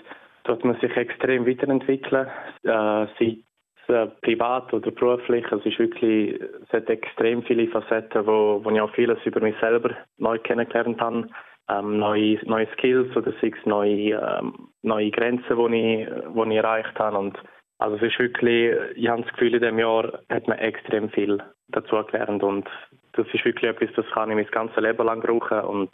dort 0.44 0.64
man 0.66 0.80
sich 0.80 0.96
extrem 0.96 1.46
weiterentwickeln, 1.48 2.28
äh, 2.64 3.08
sei 3.20 3.38
äh, 3.88 4.08
privat 4.22 4.74
oder 4.74 4.92
beruflich. 4.92 5.46
Es 5.52 5.66
ist 5.66 5.80
wirklich, 5.80 6.40
es 6.64 6.70
hat 6.74 6.90
extrem 6.90 7.44
viele 7.44 7.68
Facetten, 7.68 8.26
wo, 8.26 8.62
wo 8.64 8.70
ich 8.70 8.82
auch 8.82 8.94
vieles 8.94 9.20
über 9.26 9.42
mich 9.42 9.56
selber 9.60 9.92
neu 10.18 10.40
kennengelernt 10.40 11.00
habe. 11.02 11.28
Ähm, 11.70 11.98
neue, 11.98 12.40
neue 12.46 12.68
Skills 12.74 13.16
oder 13.16 13.32
sei 13.42 13.54
es 13.58 13.66
neue, 13.66 14.14
ähm, 14.16 14.70
neue 14.82 15.12
Grenzen, 15.12 15.72
die 15.72 16.04
ich, 16.04 16.08
ich 16.08 16.58
erreicht 16.58 17.00
habe. 17.00 17.18
Und 17.18 17.38
also 17.80 17.96
es 17.98 18.02
ist 18.04 18.20
wirklich, 18.20 18.76
ich 18.96 19.08
habe 19.08 19.24
das 19.24 19.32
Gefühl, 19.34 19.56
in 19.56 19.62
diesem 19.62 19.80
Jahr 19.80 20.20
hat 20.30 20.48
man 20.48 20.58
extrem 20.60 21.10
viel 21.10 21.42
dazu 21.70 22.02
gelernt 22.06 22.44
und 22.44 22.70
das 23.14 23.28
ist 23.34 23.46
wirklich 23.46 23.70
etwas, 23.70 23.90
das 23.96 24.06
kann 24.14 24.30
ich 24.30 24.36
mein 24.36 24.48
ganzes 24.48 24.82
Leben 24.82 25.06
lang 25.06 25.22
brauchen 25.22 25.62
und 25.62 25.92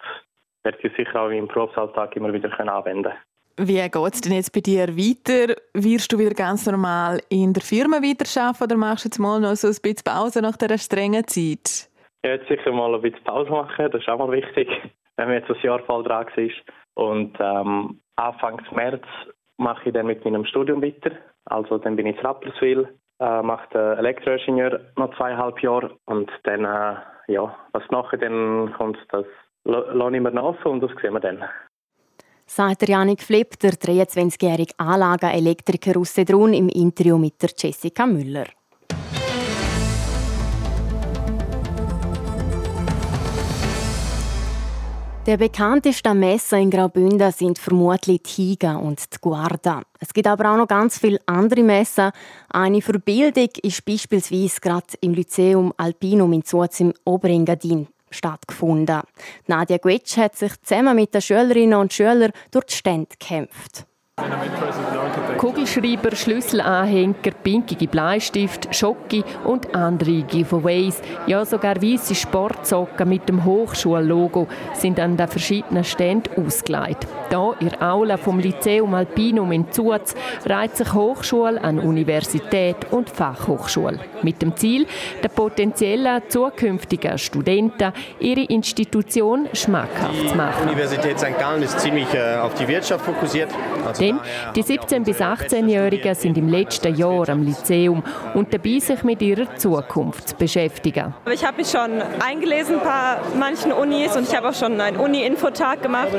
werde 0.63 0.77
ich 0.81 0.95
sicher 0.95 1.21
auch 1.21 1.29
im 1.29 1.47
Berufsalltag 1.47 2.15
immer 2.15 2.33
wieder 2.33 2.51
anwenden 2.59 3.03
können. 3.03 3.17
Wie 3.61 3.81
geht 3.81 4.13
es 4.13 4.21
denn 4.21 4.33
jetzt 4.33 4.53
bei 4.53 4.61
dir 4.61 4.87
weiter? 4.87 5.53
Wirst 5.73 6.13
du 6.13 6.17
wieder 6.17 6.33
ganz 6.33 6.65
normal 6.65 7.19
in 7.29 7.51
der 7.51 7.61
Firma 7.61 7.97
weiterarbeiten 7.97 8.63
oder 8.63 8.77
machst 8.77 9.03
du 9.03 9.09
jetzt 9.09 9.19
mal 9.19 9.39
noch 9.41 9.55
so 9.55 9.67
ein 9.67 9.75
bisschen 9.81 10.05
Pause 10.05 10.41
nach 10.41 10.55
dieser 10.55 10.77
strengen 10.77 11.27
Zeit? 11.27 11.89
Ich 12.21 12.29
werde 12.29 12.45
sicher 12.47 12.71
mal 12.71 12.95
ein 12.95 13.01
bisschen 13.01 13.23
Pause 13.25 13.49
machen, 13.49 13.89
das 13.91 14.01
ist 14.01 14.07
auch 14.07 14.17
mal 14.17 14.31
wichtig, 14.31 14.69
wenn 15.17 15.27
man 15.27 15.37
jetzt 15.37 15.49
ein 15.49 15.61
Jahr 15.61 15.79
voll 15.79 16.03
dran 16.03 16.27
ist. 16.37 16.55
Und 16.93 17.37
ähm, 17.39 17.99
Anfang 18.15 18.61
März 18.71 19.03
mache 19.57 19.89
ich 19.89 19.93
dann 19.93 20.07
mit 20.07 20.23
meinem 20.23 20.45
Studium 20.45 20.81
weiter. 20.81 21.11
Also 21.45 21.77
dann 21.77 21.95
bin 21.95 22.05
ich 22.05 22.17
in 22.17 22.25
Rapperswil, 22.25 22.87
äh, 23.19 23.41
mache 23.41 23.67
den 23.73 23.97
Elektroingenieur 23.97 24.79
noch 24.95 25.15
zweieinhalb 25.15 25.61
Jahre 25.61 25.91
und 26.05 26.31
dann, 26.43 26.65
äh, 26.65 26.95
ja, 27.27 27.55
was 27.71 27.83
nachher 27.89 28.17
dann 28.17 28.73
kommt, 28.77 28.97
das 29.09 29.25
lasse 29.63 30.15
ich 30.15 30.21
mir 30.21 30.43
offen 30.43 30.71
und 30.71 30.81
das 30.81 30.91
sehen 31.01 31.13
wir 31.13 31.19
dann 31.19 31.43
sagt 32.49 32.89
Janik 32.89 33.21
Flipp, 33.21 33.59
der 33.59 33.73
23-jährige 33.73 34.73
Anlagenelektriker 34.77 35.99
aus 35.99 36.15
Sedrun 36.15 36.53
im 36.53 36.67
Interview 36.69 37.17
mit 37.17 37.41
der 37.41 37.51
Jessica 37.55 38.07
Müller. 38.07 38.45
Der 45.29 45.37
bekannteste 45.37 46.15
Messer 46.15 46.57
in 46.57 46.71
Graubünden 46.71 47.31
sind 47.31 47.59
vermutlich 47.59 48.23
die 48.23 48.29
Higa 48.31 48.77
und 48.77 49.13
die 49.13 49.17
Guarda. 49.21 49.83
Es 49.99 50.11
gibt 50.11 50.25
aber 50.25 50.51
auch 50.51 50.57
noch 50.57 50.67
ganz 50.67 50.97
viele 50.97 51.19
andere 51.27 51.61
Messer. 51.61 52.13
Eine 52.49 52.81
Verbildung 52.81 53.47
ist 53.61 53.85
beispielsweise 53.85 54.59
gerade 54.59 54.87
im 55.01 55.13
Lyzeum 55.13 55.71
Alpinum 55.77 56.33
in 56.33 56.43
Zuz 56.43 56.79
im 56.79 56.95
Oberengadin 57.05 57.89
stattgefunden. 58.09 59.01
Nadia 59.45 59.77
Gwitsch 59.77 60.17
hat 60.17 60.35
sich 60.35 60.59
zusammen 60.63 60.95
mit 60.95 61.13
den 61.13 61.21
Schülerinnen 61.21 61.79
und 61.79 61.93
Schülern 61.93 62.31
durch 62.49 62.65
die 62.65 62.77
Stände 62.77 63.09
gekämpft. 63.11 63.85
Kugelschreiber, 65.37 66.15
Schlüsselanhänger, 66.15 67.31
pinkige 67.43 67.87
Bleistift, 67.87 68.75
Schocke 68.75 69.23
und 69.45 69.73
andere 69.73 70.23
Giveaways, 70.23 71.01
ja 71.27 71.45
sogar 71.45 71.81
weiße 71.81 72.13
Sportsocken 72.15 73.07
mit 73.07 73.29
dem 73.29 73.45
Hochschullogo 73.45 74.47
sind 74.73 74.99
an 74.99 75.15
den 75.15 75.27
verschiedenen 75.27 75.83
Ständen 75.83 76.45
ausgelegt. 76.45 77.07
Hier 77.29 77.55
in 77.59 77.69
der 77.69 77.81
Aula 77.81 78.17
vom 78.17 78.39
Lyzeum 78.39 78.93
Alpinum 78.93 79.51
in 79.51 79.71
Zuz 79.71 80.15
reiht 80.45 80.75
sich 80.75 80.93
Hochschule 80.93 81.63
an 81.63 81.79
Universität 81.79 82.77
und 82.91 83.09
Fachhochschule. 83.09 83.99
Mit 84.23 84.41
dem 84.41 84.55
Ziel, 84.55 84.87
den 85.23 85.31
potenziellen 85.31 86.21
zukünftigen 86.27 87.17
Studenten 87.17 87.93
ihre 88.19 88.41
Institution 88.41 89.47
schmackhaft 89.53 90.29
zu 90.29 90.35
machen. 90.35 90.63
Die 90.63 90.69
Universität 90.69 91.19
St. 91.19 91.37
Gallen 91.39 91.61
ist 91.61 91.79
ziemlich 91.79 92.13
äh, 92.13 92.37
auf 92.37 92.53
die 92.55 92.67
Wirtschaft 92.67 93.05
fokussiert. 93.05 93.49
Also 93.85 94.03
denn 94.09 94.19
die 94.55 94.63
17- 94.63 95.03
bis 95.03 95.19
18-Jährigen 95.19 96.15
sind 96.15 96.37
im 96.37 96.49
letzten 96.49 96.95
Jahr 96.95 97.29
am 97.29 97.43
Lyzeum 97.43 98.03
und 98.33 98.53
dabei, 98.53 98.79
sich 98.79 99.03
mit 99.03 99.21
ihrer 99.21 99.55
Zukunft 99.55 100.29
zu 100.29 100.35
beschäftigen. 100.35 101.13
Ich 101.31 101.45
habe 101.45 101.57
mich 101.57 101.69
schon 101.69 102.01
eingelesen 102.19 102.77
bei 102.83 103.37
manchen 103.37 103.71
Unis 103.71 104.15
und 104.15 104.27
ich 104.27 104.35
habe 104.35 104.49
auch 104.49 104.53
schon 104.53 104.79
einen 104.79 104.97
Uni-Infotag 104.97 105.81
gemacht. 105.81 106.09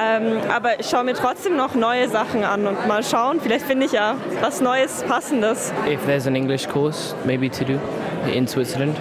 Ähm, 0.00 0.38
aber 0.54 0.80
ich 0.80 0.86
schaue 0.86 1.04
mir 1.04 1.14
trotzdem 1.14 1.56
noch 1.56 1.74
neue 1.74 2.08
Sachen 2.08 2.44
an 2.44 2.66
und 2.66 2.86
mal 2.86 3.02
schauen, 3.02 3.40
vielleicht 3.40 3.66
finde 3.66 3.86
ich 3.86 3.92
ja 3.92 4.14
was 4.40 4.60
Neues, 4.60 5.04
Passendes. 5.08 5.72
If 5.88 6.04
there's 6.06 6.26
an 6.26 6.36
English 6.36 6.68
course, 6.68 7.14
maybe 7.24 7.50
to 7.50 7.64
do 7.64 7.78
in 8.34 8.46
Switzerland, 8.46 8.96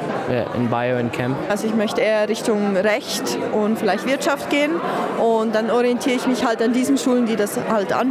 in 0.56 0.68
Bio 0.68 0.98
and 0.98 1.12
Chem. 1.12 1.36
Also 1.50 1.68
ich 1.68 1.74
möchte 1.74 2.02
eher 2.02 2.30
Richtung 2.30 2.78
Recht 2.78 3.38
und 3.52 3.78
vielleicht 3.78 4.06
Wirtschaft 4.06 4.50
gehen 4.50 4.72
und 5.20 5.54
dann 5.54 5.70
orientiere 5.72 6.16
ich 6.16 6.28
mich 6.28 6.46
halt 6.46 6.62
an 6.62 6.72
diesen 6.72 6.98
Schulen, 6.98 7.26
die 7.26 7.36
das 7.36 7.60
halt 7.70 7.92
anbieten 7.94 8.07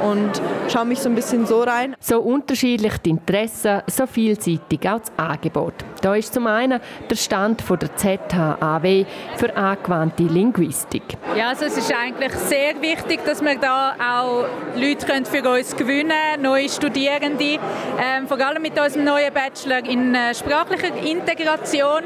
und 0.00 0.40
schaue 0.68 0.84
mich 0.84 0.98
so 0.98 1.08
ein 1.08 1.14
bisschen 1.14 1.46
so 1.46 1.62
rein. 1.62 1.96
So 2.00 2.20
unterschiedlich 2.20 2.98
die 2.98 3.10
Interessen, 3.10 3.82
so 3.86 4.06
vielseitig 4.06 4.88
auch 4.88 5.00
das 5.00 5.12
Angebot. 5.16 5.74
Da 6.00 6.14
ist 6.14 6.32
zum 6.32 6.46
einen 6.46 6.80
der 7.10 7.16
Stand 7.16 7.60
von 7.60 7.78
der 7.78 7.94
ZHAW 7.94 9.04
für 9.36 9.56
angewandte 9.56 10.22
Linguistik. 10.22 11.02
Ja, 11.36 11.48
also 11.48 11.66
es 11.66 11.76
ist 11.76 11.94
eigentlich 11.94 12.32
sehr 12.32 12.80
wichtig, 12.80 13.24
dass 13.24 13.42
wir 13.42 13.58
da 13.58 13.94
auch 13.98 14.44
Leute 14.76 15.06
können 15.06 15.26
für 15.26 15.42
uns 15.48 15.76
gewinnen 15.76 16.40
neue 16.40 16.68
Studierende, 16.68 17.58
ähm, 17.98 18.26
vor 18.26 18.40
allem 18.40 18.62
mit 18.62 18.80
unserem 18.80 19.04
neuen 19.04 19.32
Bachelor 19.32 19.84
in 19.84 20.14
äh, 20.14 20.34
sprachlicher 20.34 20.94
Integration. 21.04 22.02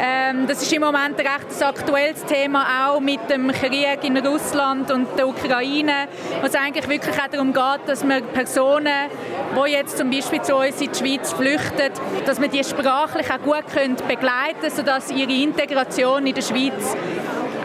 Ähm, 0.00 0.46
das 0.46 0.62
ist 0.62 0.72
im 0.72 0.82
Moment 0.82 1.18
ein 1.18 1.26
recht 1.26 1.62
aktuelles 1.62 2.24
Thema, 2.24 2.88
auch 2.88 3.00
mit 3.00 3.30
dem 3.30 3.52
Krieg 3.52 4.02
in 4.02 4.16
Russland 4.18 4.90
und 4.90 5.06
der 5.16 5.28
Ukraine, 5.28 6.08
wo 6.40 6.46
es 6.46 6.54
eigentlich 6.54 6.88
wirklich 6.88 7.16
auch 7.18 7.28
darum 7.28 7.52
geht, 7.52 7.80
dass 7.86 8.06
wir 8.06 8.20
Personen, 8.22 9.08
die 9.54 9.70
jetzt 9.70 9.96
zum 9.96 10.10
Beispiel 10.10 10.42
zu 10.42 10.56
uns 10.56 10.80
in 10.80 10.90
die 10.90 10.98
Schweiz 10.98 11.32
flüchten, 11.32 11.92
dass 12.24 12.40
wir 12.40 12.48
die 12.48 12.64
sprachlich 12.64 13.30
auch 13.36 13.42
gut 13.42 13.66
können 13.72 13.96
begleiten 13.96 14.60
können, 14.60 14.74
sodass 14.74 15.10
ihre 15.10 15.32
Integration 15.32 16.26
in 16.26 16.34
der 16.34 16.42
Schweiz 16.42 16.96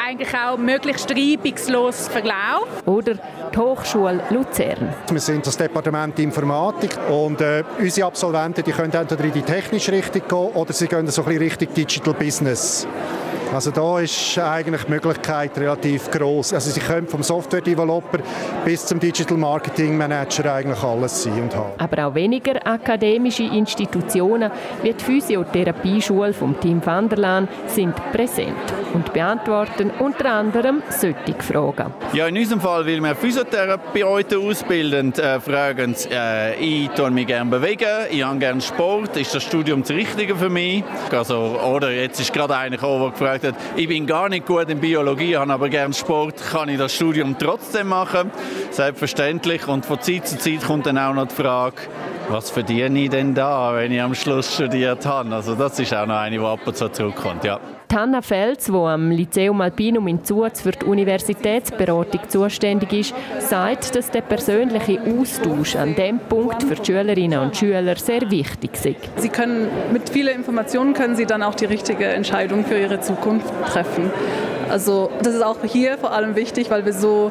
eigentlich 0.05 0.33
auch 0.35 0.57
möglichst 0.57 1.09
reibungslos 1.11 2.07
verläuft. 2.07 2.85
Oder 2.85 3.15
die 3.53 3.57
Hochschule 3.57 4.23
Luzern. 4.29 4.93
Wir 5.09 5.19
sind 5.19 5.45
das 5.45 5.57
Departement 5.57 6.17
Informatik 6.19 6.91
und 7.09 7.39
äh, 7.41 7.63
unsere 7.79 8.07
Absolventen 8.07 8.63
die 8.63 8.71
können 8.71 8.93
entweder 8.93 9.23
in 9.23 9.33
die 9.33 9.41
technische 9.41 9.91
Richtung 9.91 10.21
gehen 10.27 10.55
oder 10.55 10.73
sie 10.73 10.87
gehen 10.87 11.07
so 11.07 11.21
ein 11.21 11.27
bisschen 11.27 11.43
Richtung 11.43 11.73
Digital 11.73 12.13
Business. 12.13 12.87
Also 13.53 13.69
da 13.69 13.99
ist 13.99 14.39
eigentlich 14.39 14.83
die 14.83 14.91
Möglichkeit 14.91 15.57
relativ 15.57 16.09
groß. 16.09 16.53
Also 16.53 16.71
Sie 16.71 16.79
können 16.79 17.05
vom 17.05 17.21
Software-Developer 17.21 18.19
bis 18.63 18.85
zum 18.85 18.97
Digital 18.97 19.37
Marketing 19.37 19.97
Manager 19.97 20.53
eigentlich 20.53 20.81
alles 20.81 21.23
sein 21.23 21.43
und 21.43 21.53
haben. 21.53 21.73
Aber 21.77 22.07
auch 22.07 22.15
weniger 22.15 22.65
akademische 22.65 23.43
Institutionen 23.43 24.49
wie 24.81 24.93
die 24.93 25.03
Physiotherapieschule 25.03 26.33
vom 26.33 26.57
Team 26.61 26.81
van 26.85 27.09
der 27.09 27.17
Laan 27.17 27.47
sind 27.67 27.95
präsent 28.13 28.55
und 28.93 29.11
beantworten 29.11 29.91
unter 29.99 30.31
anderem 30.31 30.81
solche 30.89 31.35
Fragen. 31.39 31.93
Ja, 32.13 32.27
in 32.27 32.37
unserem 32.37 32.61
Fall, 32.61 32.85
weil 32.85 33.01
wir 33.01 33.15
Physiotherapeuten 33.15 34.47
ausbilden, 34.47 35.13
äh, 35.15 35.41
fragen 35.41 35.93
sie, 35.93 36.07
äh, 36.09 36.55
ich 36.55 36.89
tue 36.91 37.11
mich 37.11 37.27
gerne 37.27 37.49
bewegen, 37.49 38.07
ich 38.09 38.23
habe 38.23 38.39
gerne 38.39 38.61
Sport, 38.61 39.17
ist 39.17 39.35
das 39.35 39.43
Studium 39.43 39.81
das 39.81 39.91
Richtige 39.91 40.37
für 40.37 40.49
mich? 40.49 40.85
Also, 41.11 41.59
oder 41.65 41.91
jetzt 41.91 42.21
ist 42.21 42.31
gerade 42.31 42.55
einer 42.55 42.77
gekommen, 42.77 43.01
der 43.01 43.11
gefragt 43.11 43.40
gesagt 43.41 43.57
hat, 43.57 43.77
ich 43.77 43.87
bin 43.87 44.05
gar 44.05 44.29
nicht 44.29 44.45
gut 44.45 44.69
in 44.69 44.79
Biologie, 44.79 45.35
habe 45.35 45.51
aber 45.53 45.69
gerne 45.69 45.93
Sport, 45.93 46.35
kann 46.51 46.69
ich 46.69 46.77
das 46.77 46.93
Studium 46.93 47.35
trotzdem 47.37 47.87
machen? 47.87 48.31
Selbstverständlich. 48.71 49.67
Und 49.67 49.85
von 49.85 49.99
Zeit 50.01 50.27
zu 50.27 50.37
Zeit 50.37 50.63
kommt 50.63 50.85
dann 50.85 50.97
auch 50.97 51.13
noch 51.13 51.27
die 51.27 51.35
Frage, 51.35 51.75
was 52.31 52.49
verdiene 52.49 52.99
ich 52.99 53.09
denn 53.09 53.33
da, 53.33 53.73
wenn 53.75 53.91
ich 53.91 54.01
am 54.01 54.15
Schluss 54.15 54.53
studiert 54.53 55.05
habe? 55.05 55.33
Also 55.35 55.55
das 55.55 55.79
ist 55.79 55.93
auch 55.93 56.05
noch 56.05 56.15
eine, 56.15 56.37
die 56.37 56.43
ab 56.43 56.59
und 56.65 56.77
zu 56.77 56.89
zurückkommt, 56.89 57.43
ja. 57.43 57.59
Hanna 57.93 58.21
Fels, 58.21 58.65
die 58.65 58.71
am 58.71 59.11
Lyceum 59.11 59.59
Alpinum 59.59 60.07
in 60.07 60.23
Zuz 60.23 60.61
für 60.61 60.71
die 60.71 60.85
Universitätsberatung 60.85 62.21
zuständig 62.29 62.93
ist, 62.93 63.13
sagt, 63.39 63.95
dass 63.95 64.09
der 64.11 64.21
persönliche 64.21 65.01
Austausch 65.01 65.75
an 65.75 65.93
diesem 65.93 66.19
Punkt 66.19 66.63
für 66.63 66.75
die 66.75 66.85
Schülerinnen 66.85 67.39
und 67.39 67.57
Schüler 67.57 67.95
sehr 67.97 68.31
wichtig 68.31 68.71
ist. 68.73 68.95
Sie 69.17 69.29
können 69.29 69.67
mit 69.91 70.09
vielen 70.09 70.35
Informationen 70.37 70.93
können 70.93 71.17
Sie 71.17 71.25
dann 71.25 71.43
auch 71.43 71.55
die 71.55 71.65
richtige 71.65 72.05
Entscheidung 72.05 72.63
für 72.63 72.79
Ihre 72.79 73.01
Zukunft 73.01 73.51
treffen. 73.67 74.09
Also 74.69 75.11
das 75.21 75.35
ist 75.35 75.43
auch 75.43 75.57
hier 75.65 75.97
vor 75.97 76.13
allem 76.13 76.37
wichtig, 76.37 76.71
weil 76.71 76.85
wir 76.85 76.93
so 76.93 77.29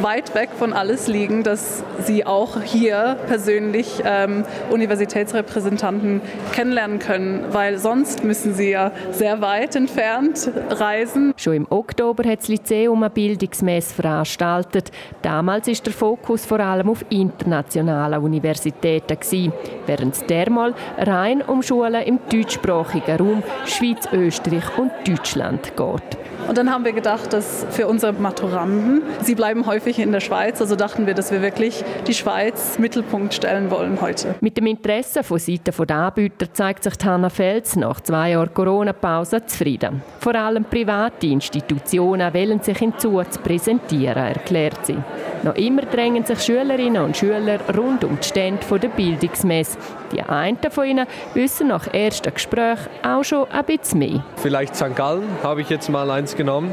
weit 0.00 0.34
weg 0.34 0.50
von 0.58 0.72
alles 0.72 1.06
liegen, 1.06 1.42
dass 1.42 1.82
sie 2.04 2.26
auch 2.26 2.62
hier 2.62 3.16
persönlich 3.26 4.02
ähm, 4.04 4.44
Universitätsrepräsentanten 4.70 6.20
kennenlernen 6.52 6.98
können, 6.98 7.44
weil 7.50 7.78
sonst 7.78 8.24
müssen 8.24 8.54
sie 8.54 8.70
ja 8.70 8.92
sehr 9.12 9.40
weit 9.40 9.76
entfernt 9.76 10.50
reisen. 10.70 11.32
Schon 11.36 11.54
im 11.54 11.66
Oktober 11.70 12.28
hat 12.28 12.40
das 12.40 12.48
Lyzeum 12.48 13.02
eine 13.02 13.10
Bildungsmesse 13.10 13.94
veranstaltet. 13.94 14.90
Damals 15.22 15.68
ist 15.68 15.86
der 15.86 15.92
Fokus 15.92 16.44
vor 16.44 16.60
allem 16.60 16.88
auf 16.88 17.04
internationalen 17.10 18.22
Universitäten 18.22 19.18
gewesen, 19.18 19.52
während 19.86 20.28
dermal 20.30 20.74
rein 20.98 21.42
um 21.42 21.62
Schulen 21.62 22.02
im 22.02 22.18
deutschsprachigen 22.30 23.16
Raum 23.16 23.42
Schweiz, 23.66 24.08
Österreich 24.12 24.64
und 24.78 24.90
Deutschland 25.06 25.72
geht. 25.76 26.18
Und 26.48 26.58
dann 26.58 26.70
haben 26.72 26.84
wir 26.84 26.92
gedacht, 26.92 27.32
dass 27.32 27.64
für 27.70 27.86
unsere 27.86 28.12
Maturanden, 28.12 29.02
sie 29.22 29.34
bleiben 29.34 29.66
häufig 29.70 30.00
in 30.00 30.10
der 30.10 30.18
Schweiz, 30.18 30.60
also 30.60 30.74
dachten 30.74 31.06
wir, 31.06 31.14
dass 31.14 31.30
wir 31.30 31.42
wirklich 31.42 31.84
die 32.04 32.12
Schweiz 32.12 32.76
Mittelpunkt 32.80 33.34
stellen 33.34 33.70
wollen 33.70 34.00
heute. 34.00 34.34
Mit 34.40 34.56
dem 34.56 34.66
Interesse 34.66 35.22
von 35.22 35.38
Seiten 35.38 35.86
der 35.86 35.96
Anbieter 35.96 36.52
zeigt 36.52 36.82
sich 36.82 36.94
Hanna 37.04 37.30
Fels 37.30 37.76
nach 37.76 38.00
zwei 38.00 38.30
Jahren 38.30 38.52
Corona-Pause 38.52 39.46
zufrieden. 39.46 40.02
Vor 40.18 40.34
allem 40.34 40.64
private 40.64 41.28
Institutionen 41.28 42.34
wollen 42.34 42.60
sich 42.60 42.78
hinzu 42.78 43.22
zu 43.30 43.40
präsentieren, 43.40 44.16
erklärt 44.16 44.84
sie. 44.86 44.96
Noch 45.44 45.54
immer 45.54 45.82
drängen 45.82 46.24
sich 46.24 46.40
Schülerinnen 46.40 47.02
und 47.04 47.16
Schüler 47.16 47.60
rund 47.76 48.02
um 48.02 48.18
die 48.20 48.26
Stände 48.26 48.66
der 48.76 48.88
Bildungsmesse. 48.88 49.78
Die 50.12 50.20
einen 50.20 50.58
von 50.70 50.84
ihnen 50.84 51.06
wissen 51.34 51.68
nach 51.68 51.86
ersten 51.94 52.34
Gespräch 52.34 52.80
auch 53.04 53.22
schon 53.22 53.48
ein 53.52 53.64
bisschen 53.64 54.00
mehr. 54.00 54.24
Vielleicht 54.34 54.74
St. 54.74 54.96
Gallen 54.96 55.28
habe 55.44 55.60
ich 55.60 55.70
jetzt 55.70 55.88
mal 55.88 56.10
eins 56.10 56.34
genommen. 56.34 56.72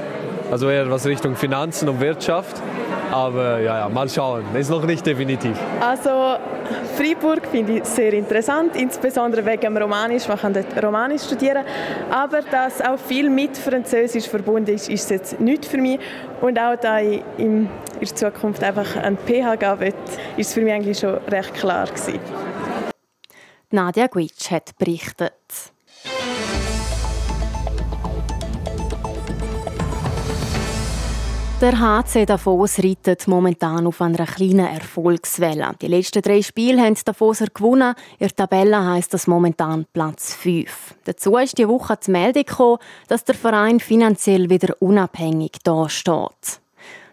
Also 0.52 0.70
eher 0.70 0.90
was 0.90 1.06
Richtung 1.06 1.36
Finanzen 1.36 1.90
und 1.90 2.00
Wirtschaft. 2.00 2.62
Aber 3.12 3.60
ja, 3.60 3.80
ja, 3.80 3.90
mal 3.90 4.10
schauen. 4.10 4.44
Ist 4.56 4.70
noch 4.70 4.86
nicht 4.86 5.06
definitiv. 5.06 5.58
Also 5.80 6.38
Freiburg 6.96 7.48
finde 7.48 7.78
ich 7.78 7.86
sehr 7.86 8.14
interessant, 8.14 8.76
insbesondere 8.76 9.46
wegen 9.46 9.62
dem 9.62 9.78
Romanisch. 9.78 10.28
Man 10.28 10.38
kann 10.38 10.54
dort 10.54 10.84
Romanisch 10.84 11.24
studieren. 11.24 11.64
Aber 12.10 12.42
dass 12.42 12.82
auch 12.82 12.98
viel 12.98 13.30
mit 13.30 13.58
Französisch 13.58 14.28
verbunden 14.28 14.76
ist, 14.76 14.90
ist 14.90 15.10
jetzt 15.10 15.40
nicht 15.40 15.66
für 15.66 15.78
mich. 15.78 16.00
Und 16.42 16.60
auch 16.60 16.76
da 16.76 17.00
ich 17.00 17.24
in 17.38 17.70
der 18.00 18.16
Zukunft 18.16 18.64
einfach 18.64 18.96
ein 18.98 19.18
PH 19.18 19.56
gehen 19.56 19.80
will, 19.80 19.94
ist 20.38 20.48
es 20.50 20.54
für 20.54 20.62
mich 20.62 20.74
eigentlich 20.74 21.00
schon 21.00 21.18
recht 21.30 21.54
klar 21.54 21.88
gewesen. 21.88 22.20
Nadia 23.70 24.08
Guitsch 24.08 24.52
hat 24.52 24.78
berichtet. 24.78 25.34
Der 31.60 31.80
HC 31.80 32.28
Davos 32.28 32.78
reitet 32.78 33.28
momentan 33.28 33.88
auf 33.88 34.00
einer 34.00 34.28
kleinen 34.28 34.68
Erfolgswelle. 34.68 35.72
Die 35.82 35.88
letzten 35.88 36.22
drei 36.22 36.44
Spiele 36.44 36.84
haben 36.84 36.94
die 36.94 37.04
Davoser 37.04 37.48
gewonnen. 37.52 37.96
In 38.20 38.28
der 38.28 38.36
Tabelle 38.36 38.86
heisst 38.86 39.16
das 39.16 39.26
momentan 39.26 39.88
Platz 39.92 40.36
5. 40.36 40.94
Dazu 41.06 41.36
ist 41.38 41.58
die 41.58 41.68
Woche 41.68 41.98
die 42.06 42.12
Meldung 42.12 42.44
gekommen, 42.46 42.78
dass 43.08 43.26
der 43.26 43.34
Verein 43.34 43.80
finanziell 43.80 44.52
wieder 44.52 44.76
unabhängig 44.80 45.54
dasteht. 45.64 46.62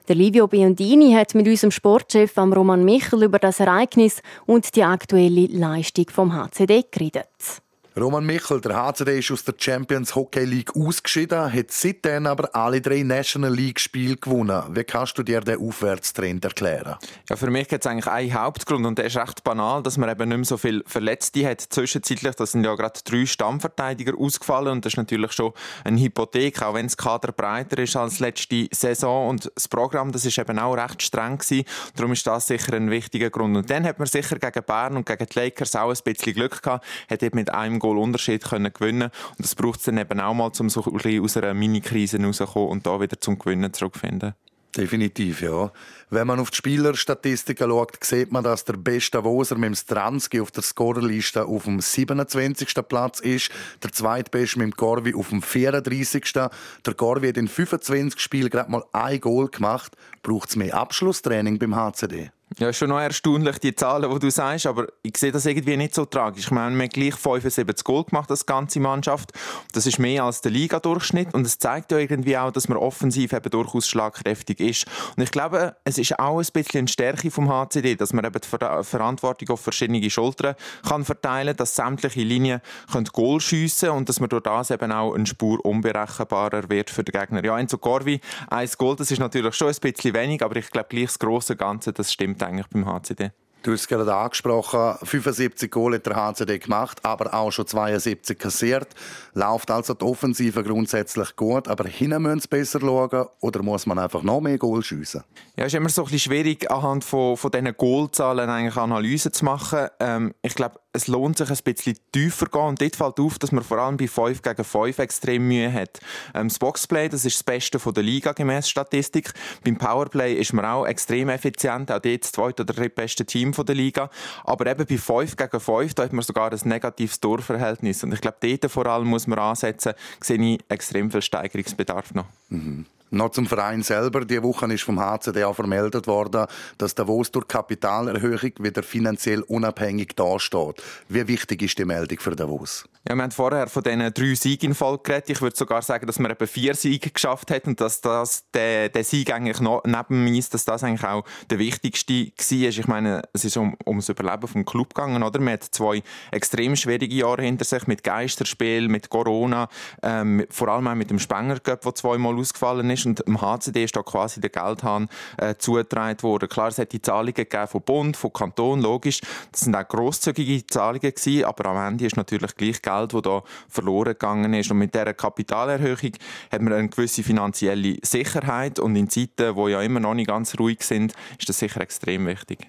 Der 0.09 0.17
Livio 0.17 0.47
Biondini 0.47 1.15
hat 1.15 1.35
mit 1.35 1.49
unserem 1.49 1.71
Sportchef 1.71 2.37
Roman 2.37 2.85
Michel 2.85 3.23
über 3.23 3.39
das 3.39 3.61
Ereignis 3.61 4.21
und 4.45 4.77
die 4.77 4.85
aktuelle 4.85 5.47
Leistung 5.47 6.11
vom 6.11 6.35
HCD 6.35 6.85
geredet. 6.91 7.64
Roman 7.97 8.27
Michel, 8.27 8.61
der 8.61 8.75
HCD 8.75 9.21
ist 9.21 9.31
aus 9.31 9.45
der 9.45 9.55
Champions 9.57 10.17
Hockey 10.17 10.45
League 10.45 10.75
ausgeschieden, 10.75 11.53
hat 11.53 11.71
seitdem 11.71 12.27
aber 12.27 12.53
alle 12.53 12.81
drei 12.81 13.05
National 13.05 13.55
League 13.55 13.79
Spiele 13.79 14.17
gewonnen. 14.17 14.65
Wie 14.71 14.83
kannst 14.83 15.17
du 15.17 15.23
dir 15.23 15.41
den 15.41 15.61
Aufwärtstrend 15.61 16.45
erklären? 16.45 16.97
Ja, 17.31 17.37
für 17.37 17.51
mich 17.51 17.69
gibt 17.69 17.85
es 17.85 17.89
eigentlich 17.89 18.09
einen 18.09 18.35
Hauptgrund 18.35 18.85
und 18.85 18.99
der 18.99 19.05
ist 19.05 19.17
recht 19.17 19.45
banal, 19.45 19.81
dass 19.85 19.97
man 19.97 20.11
eben 20.11 20.29
nicht 20.29 20.39
mehr 20.39 20.45
so 20.45 20.57
viele 20.57 20.83
Verletzte 20.87 21.49
hat. 21.49 21.61
Zwischenzeitlich, 21.61 22.35
da 22.35 22.45
sind 22.47 22.65
ja 22.65 22.75
gerade 22.75 22.99
drei 23.05 23.27
Stammverteidiger 23.27 24.19
ausgefallen 24.19 24.73
und 24.73 24.85
das 24.85 24.95
ist 24.95 24.97
natürlich 24.97 25.31
schon 25.31 25.53
eine 25.85 26.01
Hypothek, 26.01 26.63
auch 26.63 26.75
wenn 26.75 26.87
das 26.87 26.97
Kader 26.97 27.31
breiter 27.31 27.79
ist 27.79 27.95
als 27.95 28.19
letzte 28.19 28.67
Saison 28.73 29.29
und 29.29 29.53
das 29.55 29.69
Programm, 29.69 30.11
das 30.11 30.25
ist 30.25 30.37
eben 30.37 30.59
auch 30.59 30.75
recht 30.75 31.01
streng 31.01 31.39
gewesen. 31.39 31.65
Darum 31.95 32.11
ist 32.11 32.27
das 32.27 32.49
sicher 32.49 32.73
ein 32.73 32.91
wichtiger 32.91 33.31
Grund. 33.31 33.57
Und 33.57 33.71
dann 33.71 33.85
hat 33.85 34.01
man 34.01 34.09
sicher 34.09 34.37
gegen 34.37 34.65
Bern 34.65 34.97
und 34.97 35.07
gegen 35.07 35.27
die 35.27 35.39
Lakers 35.39 35.77
auch 35.77 35.91
ein 35.91 35.99
bisschen 36.03 36.35
Glück 36.35 36.61
gehabt, 36.61 36.85
hat 37.09 37.23
eben 37.23 37.37
mit 37.37 37.55
einem 37.55 37.84
Goal 37.85 37.99
Unterschied 37.99 38.43
können 38.43 38.73
gewinnen 38.73 39.11
Und 39.37 39.41
das 39.41 39.55
braucht 39.55 39.81
es 39.81 39.85
dann 39.85 39.99
eben 39.99 40.19
auch 40.19 40.33
mal, 40.33 40.51
um 40.59 40.71
so 40.71 40.83
ein 40.83 40.93
bisschen 40.95 41.23
aus 41.23 41.37
einer 41.37 41.53
Mini-Krise 41.53 42.19
rauszukommen 42.19 42.71
und 42.71 42.87
da 42.87 42.99
wieder 42.99 43.21
zum 43.21 43.39
Gewinnen 43.39 43.75
zurückzufinden. 43.75 44.33
Definitiv, 44.75 45.43
ja. 45.43 45.71
Wenn 46.09 46.27
man 46.27 46.41
auf 46.41 46.51
die 46.51 46.57
Spielerstatistiken 46.57 47.69
schaut, 47.69 48.03
sieht 48.03 48.33
man, 48.33 48.43
dass 48.43 48.65
der 48.65 48.73
beste 48.73 49.23
Woser 49.23 49.57
mit 49.57 49.69
dem 49.69 49.75
Stransky 49.75 50.41
auf 50.41 50.51
der 50.51 50.63
Scorerliste 50.63 51.45
auf 51.45 51.65
dem 51.65 51.81
27. 51.81 52.75
Platz 52.89 53.21
ist, 53.21 53.51
der 53.83 53.93
zweitbeste 53.93 54.59
mit 54.59 54.73
dem 54.73 54.77
Gorvi 54.77 55.15
auf 55.15 55.29
dem 55.29 55.43
34. 55.43 56.33
Der 56.33 56.51
Gorvi 56.97 57.29
hat 57.29 57.37
in 57.37 57.49
25 57.49 58.19
Spielen 58.19 58.49
gerade 58.49 58.71
mal 58.71 58.85
ein 58.93 59.21
Goal 59.21 59.49
gemacht. 59.49 59.93
Braucht 60.23 60.49
es 60.49 60.57
mehr 60.57 60.75
Abschlusstraining 60.75 61.59
beim 61.59 61.77
HCD? 61.77 62.31
Ja, 62.59 62.73
schon 62.73 62.91
noch 62.91 63.01
erstaunlich, 63.01 63.59
die 63.59 63.75
Zahlen, 63.75 64.09
die 64.09 64.19
du 64.21 64.31
sagst, 64.31 64.67
aber 64.67 64.87
ich 65.03 65.17
sehe 65.17 65.33
das 65.33 65.45
irgendwie 65.45 65.77
nicht 65.77 65.93
so 65.93 66.05
tragisch. 66.05 66.45
Ich 66.45 66.51
meine, 66.53 66.77
wir 66.77 66.85
haben 66.85 66.89
gleich 66.89 67.17
75 67.17 67.83
Goal 67.83 68.05
gemacht, 68.05 68.31
das 68.31 68.47
ganze 68.47 68.79
Mannschaft. 68.79 69.33
Das 69.73 69.87
ist 69.87 69.99
mehr 69.99 70.23
als 70.23 70.41
der 70.41 70.53
Liga-Durchschnitt 70.53 71.35
und 71.35 71.45
es 71.45 71.59
zeigt 71.59 71.91
ja 71.91 71.99
irgendwie 71.99 72.39
auch, 72.39 72.53
dass 72.53 72.69
man 72.69 72.79
offensiv 72.79 73.33
eben 73.33 73.51
durchaus 73.51 73.89
schlagkräftig 73.89 74.61
ist. 74.61 74.87
Und 75.17 75.25
ich 75.25 75.33
glaube, 75.33 75.75
es 75.83 75.99
ist 75.99 76.17
auch 76.21 76.39
ein 76.39 76.47
bisschen 76.53 76.79
eine 76.79 76.89
Stärke 76.89 77.33
vom 77.33 77.49
HCD, 77.49 77.97
dass 77.97 78.13
man 78.13 78.25
eben 78.25 78.41
die 78.41 78.85
Verantwortung 78.85 79.49
auf 79.49 79.61
verschiedene 79.61 80.09
Schultern 80.09 80.55
kann 80.89 81.05
verteilen, 81.05 81.57
dass 81.57 81.75
sämtliche 81.75 82.21
Linien 82.21 82.61
können 82.93 83.07
Goal 83.07 83.41
schiessen 83.41 83.89
und 83.89 84.09
dass 84.09 84.21
man 84.21 84.29
durch 84.29 84.45
das 84.45 84.71
eben 84.71 84.93
auch 84.93 85.15
eine 85.15 85.27
Spur 85.27 85.65
unberechenbarer 85.65 86.69
wird 86.69 86.91
für 86.91 87.03
den 87.03 87.19
Gegner. 87.19 87.45
Ja, 87.45 87.59
Enzo 87.59 87.79
Corvi, 87.79 88.21
ein 88.47 88.71
Goal, 88.79 88.95
das 88.95 89.11
ist 89.11 89.19
natürlich 89.19 89.57
schon 89.57 89.71
ein 89.71 89.77
bisschen 89.81 90.15
wenig, 90.15 90.41
aber 90.41 90.55
ich 90.55 90.71
glaube, 90.71 90.87
gleich 90.89 91.07
das 91.07 91.19
große 91.19 91.57
Ganze, 91.57 91.93
das 91.93 92.13
stimmt 92.13 92.44
eigentlich 92.45 92.69
beim 92.69 92.87
HCD. 92.87 93.31
Du 93.65 93.73
hast 93.73 93.81
es 93.81 93.89
gerade 93.89 94.15
angesprochen, 94.15 94.99
75 95.07 95.71
Goal 95.71 95.95
hat 95.95 96.05
der 96.05 96.17
HCD 96.17 96.59
gemacht, 96.59 97.03
aber 97.03 97.33
auch 97.33 97.51
schon 97.51 97.67
72 97.67 98.39
kassiert. 98.39 98.89
Läuft 99.33 99.71
also 99.71 99.95
die 99.95 100.05
Offensive 100.05 100.63
grundsätzlich 100.63 101.35
gut, 101.35 101.69
aber 101.69 101.89
hinten 101.89 102.21
müssen 102.21 102.41
sie 102.41 102.49
besser 102.49 102.79
schauen 102.81 103.27
oder 103.41 103.63
muss 103.63 103.87
man 103.87 103.99
einfach 103.99 104.23
noch 104.23 104.43
mehr 104.43 104.59
Goal 104.59 104.83
schiessen? 104.83 105.25
Ja, 105.57 105.65
es 105.65 105.73
ist 105.73 105.79
immer 105.79 105.89
so 105.89 106.03
ein 106.03 106.11
bisschen 106.11 106.31
schwierig, 106.31 106.71
anhand 106.71 107.05
von, 107.05 107.39
von 107.39 107.51
diesen 107.51 107.75
Goalzahlen 107.75 108.51
eigentlich 108.51 108.77
Analysen 108.77 109.33
zu 109.33 109.47
machen. 109.47 109.89
Ähm, 109.99 110.35
ich 110.43 110.55
glaube, 110.55 110.79
es 110.95 111.09
lohnt 111.09 111.37
sich 111.37 111.51
ein 111.51 111.59
bisschen 111.65 111.99
tiefer 112.13 112.47
gehen 112.47 112.63
und 112.63 112.81
dort 112.81 112.97
fällt 112.97 113.19
auf, 113.19 113.39
dass 113.39 113.51
man 113.51 113.65
vor 113.65 113.79
allem 113.79 113.97
bei 113.97 114.07
5 114.07 114.43
gegen 114.43 114.65
5 114.65 114.99
extrem 115.01 115.49
Mühe 115.49 115.71
hat. 115.71 115.99
Ähm, 116.35 116.49
das 116.49 116.59
Boxplay, 116.61 117.09
das 117.09 117.25
ist 117.25 117.37
das 117.37 117.43
Beste 117.43 117.81
von 117.81 117.93
der 117.93 118.05
Liga 118.05 118.33
gemäß 118.33 118.69
Statistik. 118.69 119.33
Beim 119.65 119.77
Powerplay 119.77 120.35
ist 120.35 120.53
man 120.53 120.65
auch 120.65 120.87
extrem 120.87 121.29
effizient, 121.29 121.91
auch 121.91 121.99
dort 121.99 122.23
das 122.23 122.33
zweite 122.33 122.63
oder 122.63 122.75
drittbeste 122.75 123.27
Team 123.27 123.53
von 123.53 123.67
der 123.67 123.75
Liga. 123.75 124.09
Aber 124.45 124.67
eben 124.67 124.87
bei 124.87 124.97
5 124.97 125.37
gegen 125.37 125.61
5, 125.61 125.95
da 125.95 126.05
hat 126.05 126.13
man 126.13 126.23
sogar 126.23 126.53
ein 126.53 126.61
negatives 126.63 127.19
Torverhältnis. 127.19 128.05
Und 128.05 128.15
ich 128.15 128.21
glaube, 128.21 128.37
dort 128.41 128.71
vor 128.71 128.87
allem 128.87 129.09
muss 129.09 129.27
man 129.27 129.41
ansetzen, 129.41 129.95
sehe 130.21 130.39
ich 130.39 130.61
extrem 130.69 131.11
viel 131.11 131.23
Steigerungsbedarf 131.23 132.15
noch. 132.15 132.27
Mhm. 132.51 132.87
Noch 133.15 133.31
zum 133.31 133.47
Verein 133.47 133.85
selber. 133.85 134.25
Die 134.25 134.43
Woche 134.43 134.67
ist 134.73 134.83
vom 134.83 134.99
HCD 134.99 135.45
auch 135.45 135.55
vermeldet 135.55 136.09
worden, 136.09 136.47
dass 136.79 136.97
Davos 136.97 137.31
durch 137.31 137.47
Kapitalerhöhung 137.47 138.51
wieder 138.59 138.83
finanziell 138.83 139.43
unabhängig 139.43 140.17
dasteht. 140.17 140.83
Wie 141.09 141.29
wichtig 141.29 141.63
ist 141.63 141.79
die 141.79 141.85
Meldung 141.85 142.19
für 142.19 142.35
Davos? 142.35 142.85
Ja, 143.07 143.15
wir 143.17 143.23
haben 143.23 143.33
vorher 143.33 143.67
von 143.67 143.83
diesen 143.83 144.15
drei 144.15 144.35
Siegen 144.35 144.71
in 144.71 144.75
Folge 144.75 145.03
geredet. 145.03 145.29
Ich 145.29 145.43
würde 145.43 145.55
sogar 145.55 145.83
sagen, 145.83 146.07
dass 146.07 146.19
man 146.19 146.31
eben 146.31 146.47
vier 146.47 146.75
Siege 146.75 147.11
geschafft 147.11 147.51
hat 147.51 147.67
und 147.67 147.79
dass 147.79 148.01
das, 148.01 148.49
der, 148.55 148.89
der 148.89 149.05
Sieg 149.05 149.31
eigentlich 149.31 149.61
noch, 149.61 149.83
neben 149.85 150.25
mir 150.25 150.39
ist, 150.39 150.55
dass 150.55 150.65
das 150.65 150.83
eigentlich 150.83 151.05
auch 151.05 151.23
der 151.51 151.59
wichtigste 151.59 152.15
war. 152.15 152.69
Ich 152.71 152.87
meine, 152.87 153.21
es 153.35 153.45
ist 153.45 153.59
um, 153.59 153.77
das 153.85 154.09
Überleben 154.09 154.49
vom 154.49 154.65
Club 154.65 154.95
gegangen, 154.95 155.23
oder? 155.23 155.39
Man 155.39 155.53
hat 155.53 155.65
zwei 155.65 156.03
extrem 156.31 156.77
schwierige 156.77 157.15
Jahre 157.15 157.43
hinter 157.43 157.67
sich 157.67 157.87
mit 157.87 158.05
Geisterspiel, 158.05 158.89
mit 158.89 159.11
Corona, 159.11 159.69
ähm, 160.03 160.47
vor 160.49 160.69
allem 160.69 160.89
auch 160.89 160.95
mit 160.95 161.11
dem 161.11 161.19
Spenger 161.19 161.61
Cup, 161.61 161.83
der 161.83 161.95
zweimal 161.95 162.35
ausgefallen 162.39 162.89
ist 162.89 163.05
und 163.05 163.21
im 163.21 163.39
HCD 163.39 163.85
ist 163.85 163.97
da 163.97 164.03
quasi 164.03 164.41
der 164.41 164.49
Geldhahn 164.49 165.11
äh, 165.37 165.57
zugetragen 165.59 166.23
worden. 166.23 166.49
Klar, 166.49 166.69
es 166.69 166.79
hat 166.79 166.93
die 166.93 167.03
Zahlungen 167.03 167.35
gegeben 167.35 167.69
vom 167.69 167.83
Bund, 167.83 168.17
vom 168.17 168.33
Kanton, 168.33 168.81
logisch. 168.81 169.21
Das 169.53 169.61
sind 169.61 169.77
auch 169.77 169.87
grosszügige 169.87 170.67
Zahlungen 170.67 171.01
gewesen, 171.01 171.45
aber 171.45 171.67
am 171.67 171.93
Ende 171.93 172.07
ist 172.07 172.17
natürlich 172.17 172.57
gleich 172.57 172.81
Geld, 172.81 172.94
das 173.01 173.23
da 173.23 173.43
verloren 173.69 174.13
gegangen 174.13 174.55
ist. 174.55 174.71
Und 174.71 174.79
mit 174.79 174.95
dieser 174.95 175.15
Kapitalerhöhung 175.15 176.13
hat 176.51 176.63
man 176.63 176.73
eine 176.73 176.89
gewisse 176.89 177.23
finanzielle 177.23 177.97
Sicherheit 178.03 178.79
und 178.79 178.97
in 178.97 179.09
Zeiten, 179.09 179.57
wo 179.57 179.69
ja 179.69 179.83
immer 179.83 180.01
noch 180.01 180.15
nicht 180.15 180.29
ganz 180.29 180.59
ruhig 180.59 180.83
sind, 180.83 181.15
ist 181.39 181.49
das 181.49 181.59
sicher 181.59 181.81
extrem 181.81 182.27
wichtig. 182.27 182.69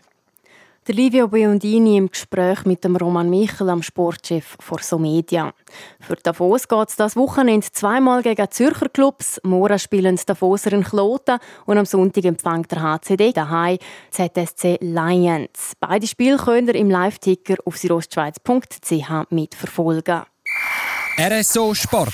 Der 0.88 0.94
Livio 0.94 1.28
Biondini 1.28 1.98
im 1.98 2.12
Gespräch 2.12 2.64
mit 2.66 2.84
dem 2.84 2.96
Roman 2.96 3.28
Michel, 3.28 3.72
am 3.72 3.82
Sportchef 3.82 4.56
von 4.60 4.78
Somedia. 4.80 5.52
Für 6.00 6.16
Davos 6.16 6.68
geht 6.68 6.90
es 6.90 6.96
das 6.96 7.16
Wochenende 7.16 7.66
zweimal 7.72 8.22
gegen 8.22 8.52
Zürcher 8.52 8.90
Clubs. 8.90 9.42
Morgen 9.42 9.80
spielen 9.80 10.16
die 10.16 10.26
Davoser 10.28 10.74
in 10.74 10.84
Kloten 10.84 11.40
und 11.66 11.80
am 11.80 11.86
Sonntag 11.86 12.26
empfängt 12.26 12.72
der 12.72 12.84
HCD 12.84 13.32
daheim 13.34 13.80
ZSC 14.12 14.78
Lions. 14.80 15.74
Beide 15.80 16.06
Spiele 16.06 16.38
könnt 16.38 16.68
ihr 16.68 16.76
im 16.76 16.92
Live-Ticker 16.92 17.56
auf 17.66 17.78
südostschweiz.ch 17.78 19.32
mitverfolgen. 19.32 20.22
RSO 21.18 21.74
Sport. 21.74 22.14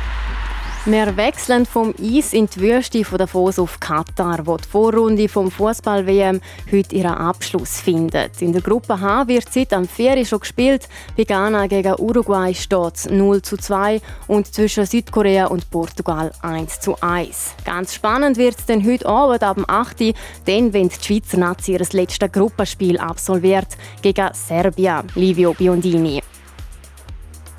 wir 0.85 1.15
wechseln 1.15 1.67
vom 1.67 1.93
Eis 2.01 2.33
in 2.33 2.47
die 2.47 2.59
Wüste 2.59 3.05
von 3.05 3.19
Davos 3.19 3.59
auf 3.59 3.79
Katar, 3.79 4.47
wo 4.47 4.57
die 4.57 4.67
Vorrunde 4.67 5.29
vom 5.29 5.51
Fußball-WM 5.51 6.41
heute 6.71 6.95
ihren 6.95 7.13
Abschluss 7.13 7.79
findet. 7.79 8.41
In 8.41 8.51
der 8.51 8.63
Gruppe 8.63 8.99
H 8.99 9.27
wird 9.27 9.53
seit 9.53 9.73
am 9.73 9.87
4 9.87 10.25
schon 10.25 10.39
gespielt. 10.39 10.89
Bei 11.15 11.23
Ghana 11.23 11.67
gegen 11.67 11.93
Uruguay 11.99 12.55
steht 12.55 12.95
es 12.95 13.09
0 13.09 13.43
zu 13.43 13.57
2 13.57 14.01
und 14.27 14.51
zwischen 14.51 14.87
Südkorea 14.87 15.45
und 15.47 15.69
Portugal 15.69 16.31
1 16.41 16.79
zu 16.79 16.95
1. 16.99 17.53
Ganz 17.63 17.93
spannend 17.93 18.37
wird 18.37 18.57
es 18.57 18.65
dann 18.65 18.83
heute 18.83 19.05
Abend 19.05 19.43
ab 19.43 19.57
dem 19.57 19.65
8. 19.67 20.01
Uhr, 20.01 20.13
dann 20.45 20.73
wenn 20.73 20.89
die 20.89 20.95
Schweizer 20.99 21.37
Nazi 21.37 21.73
ihr 21.73 21.85
letztes 21.91 22.31
Gruppenspiel 22.31 22.97
absolviert 22.97 23.67
gegen 24.01 24.29
Serbien. 24.33 25.03
Livio 25.13 25.53
Biondini. 25.53 26.23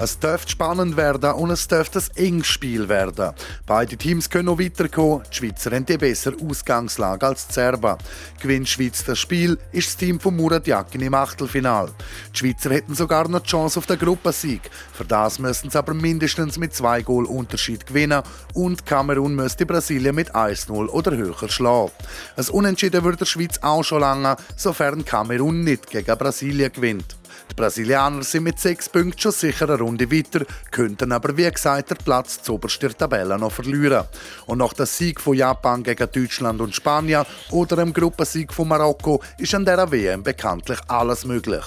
Es 0.03 0.19
dürfte 0.19 0.51
spannend 0.51 0.97
werden 0.97 1.31
und 1.35 1.53
es 1.53 1.69
dürfte 1.69 2.01
ein 2.01 2.17
enges 2.17 2.49
Spiel 2.49 2.89
werden. 2.89 3.31
Beide 3.67 3.97
Teams 3.97 4.29
können 4.29 4.47
noch 4.47 4.59
weiterkommen. 4.59 5.23
Die 5.31 5.37
Schweizer 5.37 5.71
haben 5.71 5.87
die 5.87 5.97
bessere 5.97 6.35
Ausgangslage 6.45 7.25
als 7.25 7.47
die 7.47 7.53
Serben. 7.53 7.97
Gewinnt 8.41 8.67
die 8.67 8.71
Schweiz 8.73 9.05
das 9.05 9.21
Spiel, 9.21 9.57
ist 9.71 9.87
das 9.87 9.97
Team 9.97 10.19
von 10.19 10.35
Murat 10.35 10.67
Yakin 10.67 11.03
im 11.03 11.15
Achtelfinal. 11.15 11.89
Die 12.35 12.37
Schweizer 12.37 12.71
hätten 12.71 12.97
sogar 12.97 13.29
noch 13.29 13.43
die 13.43 13.51
Chance 13.51 13.79
auf 13.79 13.87
den 13.87 13.97
Gruppensieg. 13.97 14.63
Für 14.93 15.05
das 15.05 15.39
müssen 15.39 15.71
sie 15.71 15.79
aber 15.79 15.95
mindestens 15.95 16.59
mit 16.59 16.75
zwei 16.75 17.03
Goal 17.03 17.27
Unterschied 17.27 17.87
gewinnen 17.87 18.25
und 18.55 18.85
Kamerun 18.85 19.37
müsste 19.37 19.67
Brasilien 19.67 20.17
mit 20.17 20.35
1-0 20.35 20.89
oder 20.89 21.17
höher 21.17 21.49
schlagen. 21.49 21.93
Es 22.35 22.51
Unentschieden 22.51 23.05
würde 23.05 23.19
der 23.19 23.27
Schweiz 23.27 23.61
auch 23.63 23.85
schon 23.85 24.01
lange, 24.01 24.35
sofern 24.57 25.05
Kamerun 25.05 25.63
nicht 25.63 25.89
gegen 25.91 26.19
Brasilien 26.19 26.73
gewinnt. 26.73 27.22
Die 27.51 27.55
Brasilianer 27.55 28.23
sind 28.23 28.45
mit 28.45 28.59
sechs 28.59 28.89
Punkten 28.89 29.21
schon 29.21 29.33
sicher 29.33 29.69
eine 29.69 29.79
Runde 29.79 30.11
weiter, 30.11 30.45
könnten 30.71 31.13
aber 31.13 31.37
wie 31.37 31.51
gesagt 31.51 31.91
den 31.91 31.99
Platz 31.99 32.43
zuoberst 32.43 32.83
der 32.83 32.97
Tabelle 32.97 33.39
noch 33.39 33.53
verlieren. 33.53 34.05
Und 34.47 34.59
nach 34.59 34.73
dem 34.73 34.87
Sieg 34.87 35.21
von 35.21 35.35
Japan 35.35 35.83
gegen 35.83 36.11
Deutschland 36.11 36.61
und 36.61 36.75
Spanien 36.75 37.25
oder 37.51 37.77
dem 37.77 37.93
Gruppensieg 37.93 38.53
von 38.53 38.69
Marokko 38.69 39.23
ist 39.39 39.55
an 39.55 39.65
dieser 39.65 39.91
WM 39.91 40.23
bekanntlich 40.23 40.79
alles 40.89 41.25
möglich. 41.25 41.65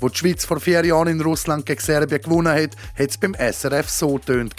Wo 0.00 0.08
die 0.08 0.16
Schweiz 0.16 0.44
vor 0.44 0.60
vier 0.60 0.84
Jahren 0.84 1.08
in 1.08 1.20
Russland 1.20 1.66
gegen 1.66 1.80
Serbien 1.80 2.22
gewonnen 2.22 2.54
hat, 2.54 2.76
hat 2.98 3.10
es 3.10 3.18
beim 3.18 3.34
SRF 3.34 3.88
so 3.88 4.18
tönt. 4.18 4.56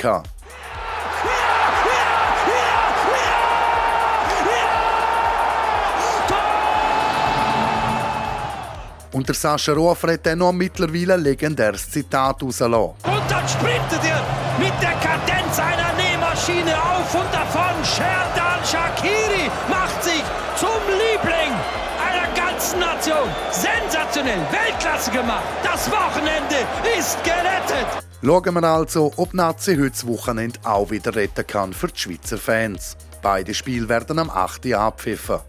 Und 9.18 9.28
der 9.28 9.34
Sascha 9.34 9.74
Rofer 9.74 10.14
hat 10.14 10.28
dann 10.28 10.38
noch 10.38 10.52
mittlerweile 10.52 11.16
ein 11.16 11.22
legendäres 11.22 11.90
Zitat 11.90 12.44
rausgelassen. 12.44 12.94
Und 13.04 13.24
dann 13.28 13.50
sprintet 13.50 14.00
er 14.08 14.22
mit 14.60 14.74
der 14.80 14.92
Kadenz 14.92 15.58
einer 15.58 15.92
Nähmaschine 15.98 16.78
auf 16.78 17.16
und 17.16 17.34
davon. 17.34 17.84
Sherdan 17.84 18.64
Shakiri 18.64 19.50
macht 19.68 20.04
sich 20.04 20.22
zum 20.56 20.70
Liebling 20.88 21.52
einer 22.00 22.28
ganzen 22.36 22.80
Nation. 22.80 23.28
Sensationell, 23.50 24.38
Weltklasse 24.52 25.10
gemacht. 25.10 25.46
Das 25.64 25.90
Wochenende 25.90 26.58
ist 26.96 27.18
gerettet. 27.24 27.88
Schauen 28.24 28.54
wir 28.54 28.64
also, 28.70 29.12
ob 29.18 29.34
Nazi 29.34 29.78
heute 29.78 29.90
das 29.90 30.06
Wochenende 30.06 30.60
auch 30.64 30.92
wieder 30.92 31.16
retten 31.16 31.48
kann 31.48 31.74
für 31.74 31.88
die 31.88 31.98
Schweizer 31.98 32.38
Fans. 32.38 32.96
Beide 33.24 33.56
Spiele 33.56 33.90
werden 33.90 34.20
am 34.20 34.30
8. 34.30 34.72
abpfiffen. 34.74 35.40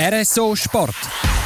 RSO 0.00 0.56
Sport. 0.56 0.96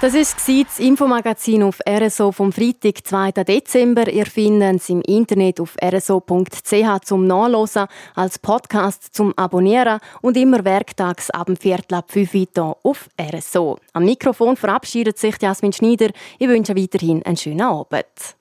das 0.00 0.14
war 0.14 0.64
das 0.64 0.78
Infomagazin 0.78 1.62
auf 1.64 1.80
RSO 1.88 2.30
vom 2.30 2.52
Freitag, 2.52 3.04
2. 3.04 3.32
Dezember. 3.32 4.08
Ihr 4.08 4.26
findet 4.26 4.76
es 4.76 4.88
im 4.90 5.02
Internet 5.02 5.60
auf 5.60 5.74
rso.ch 5.82 7.04
zum 7.04 7.26
Nachlesen, 7.26 7.86
als 8.14 8.38
Podcast 8.38 9.12
zum 9.12 9.36
Abonnieren 9.36 9.98
und 10.22 10.36
immer 10.36 10.64
werktags 10.64 11.30
ab 11.30 11.46
dem 11.46 11.56
Viertel 11.56 11.96
ab 11.96 12.12
5 12.12 12.34
Uhr 12.56 12.76
auf 12.84 13.08
RSO. 13.20 13.78
Am 13.92 14.04
Mikrofon 14.04 14.56
verabschiedet 14.56 15.18
sich 15.18 15.34
Jasmin 15.40 15.72
Schneider. 15.72 16.10
Ich 16.38 16.48
wünsche 16.48 16.76
weiterhin 16.76 17.24
einen 17.24 17.36
schönen 17.36 17.62
Abend. 17.62 18.36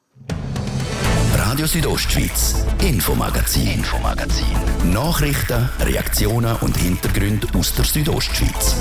Radio 1.34 1.66
Südostschweiz, 1.66 2.66
Infomagazin, 2.82 3.68
Infomagazin. 3.68 4.46
Nachrichten, 4.92 5.70
Reaktionen 5.80 6.56
und 6.62 6.78
Hintergründe 6.78 7.48
aus 7.58 7.74
der 7.74 7.86
Südostschweiz. 7.86 8.76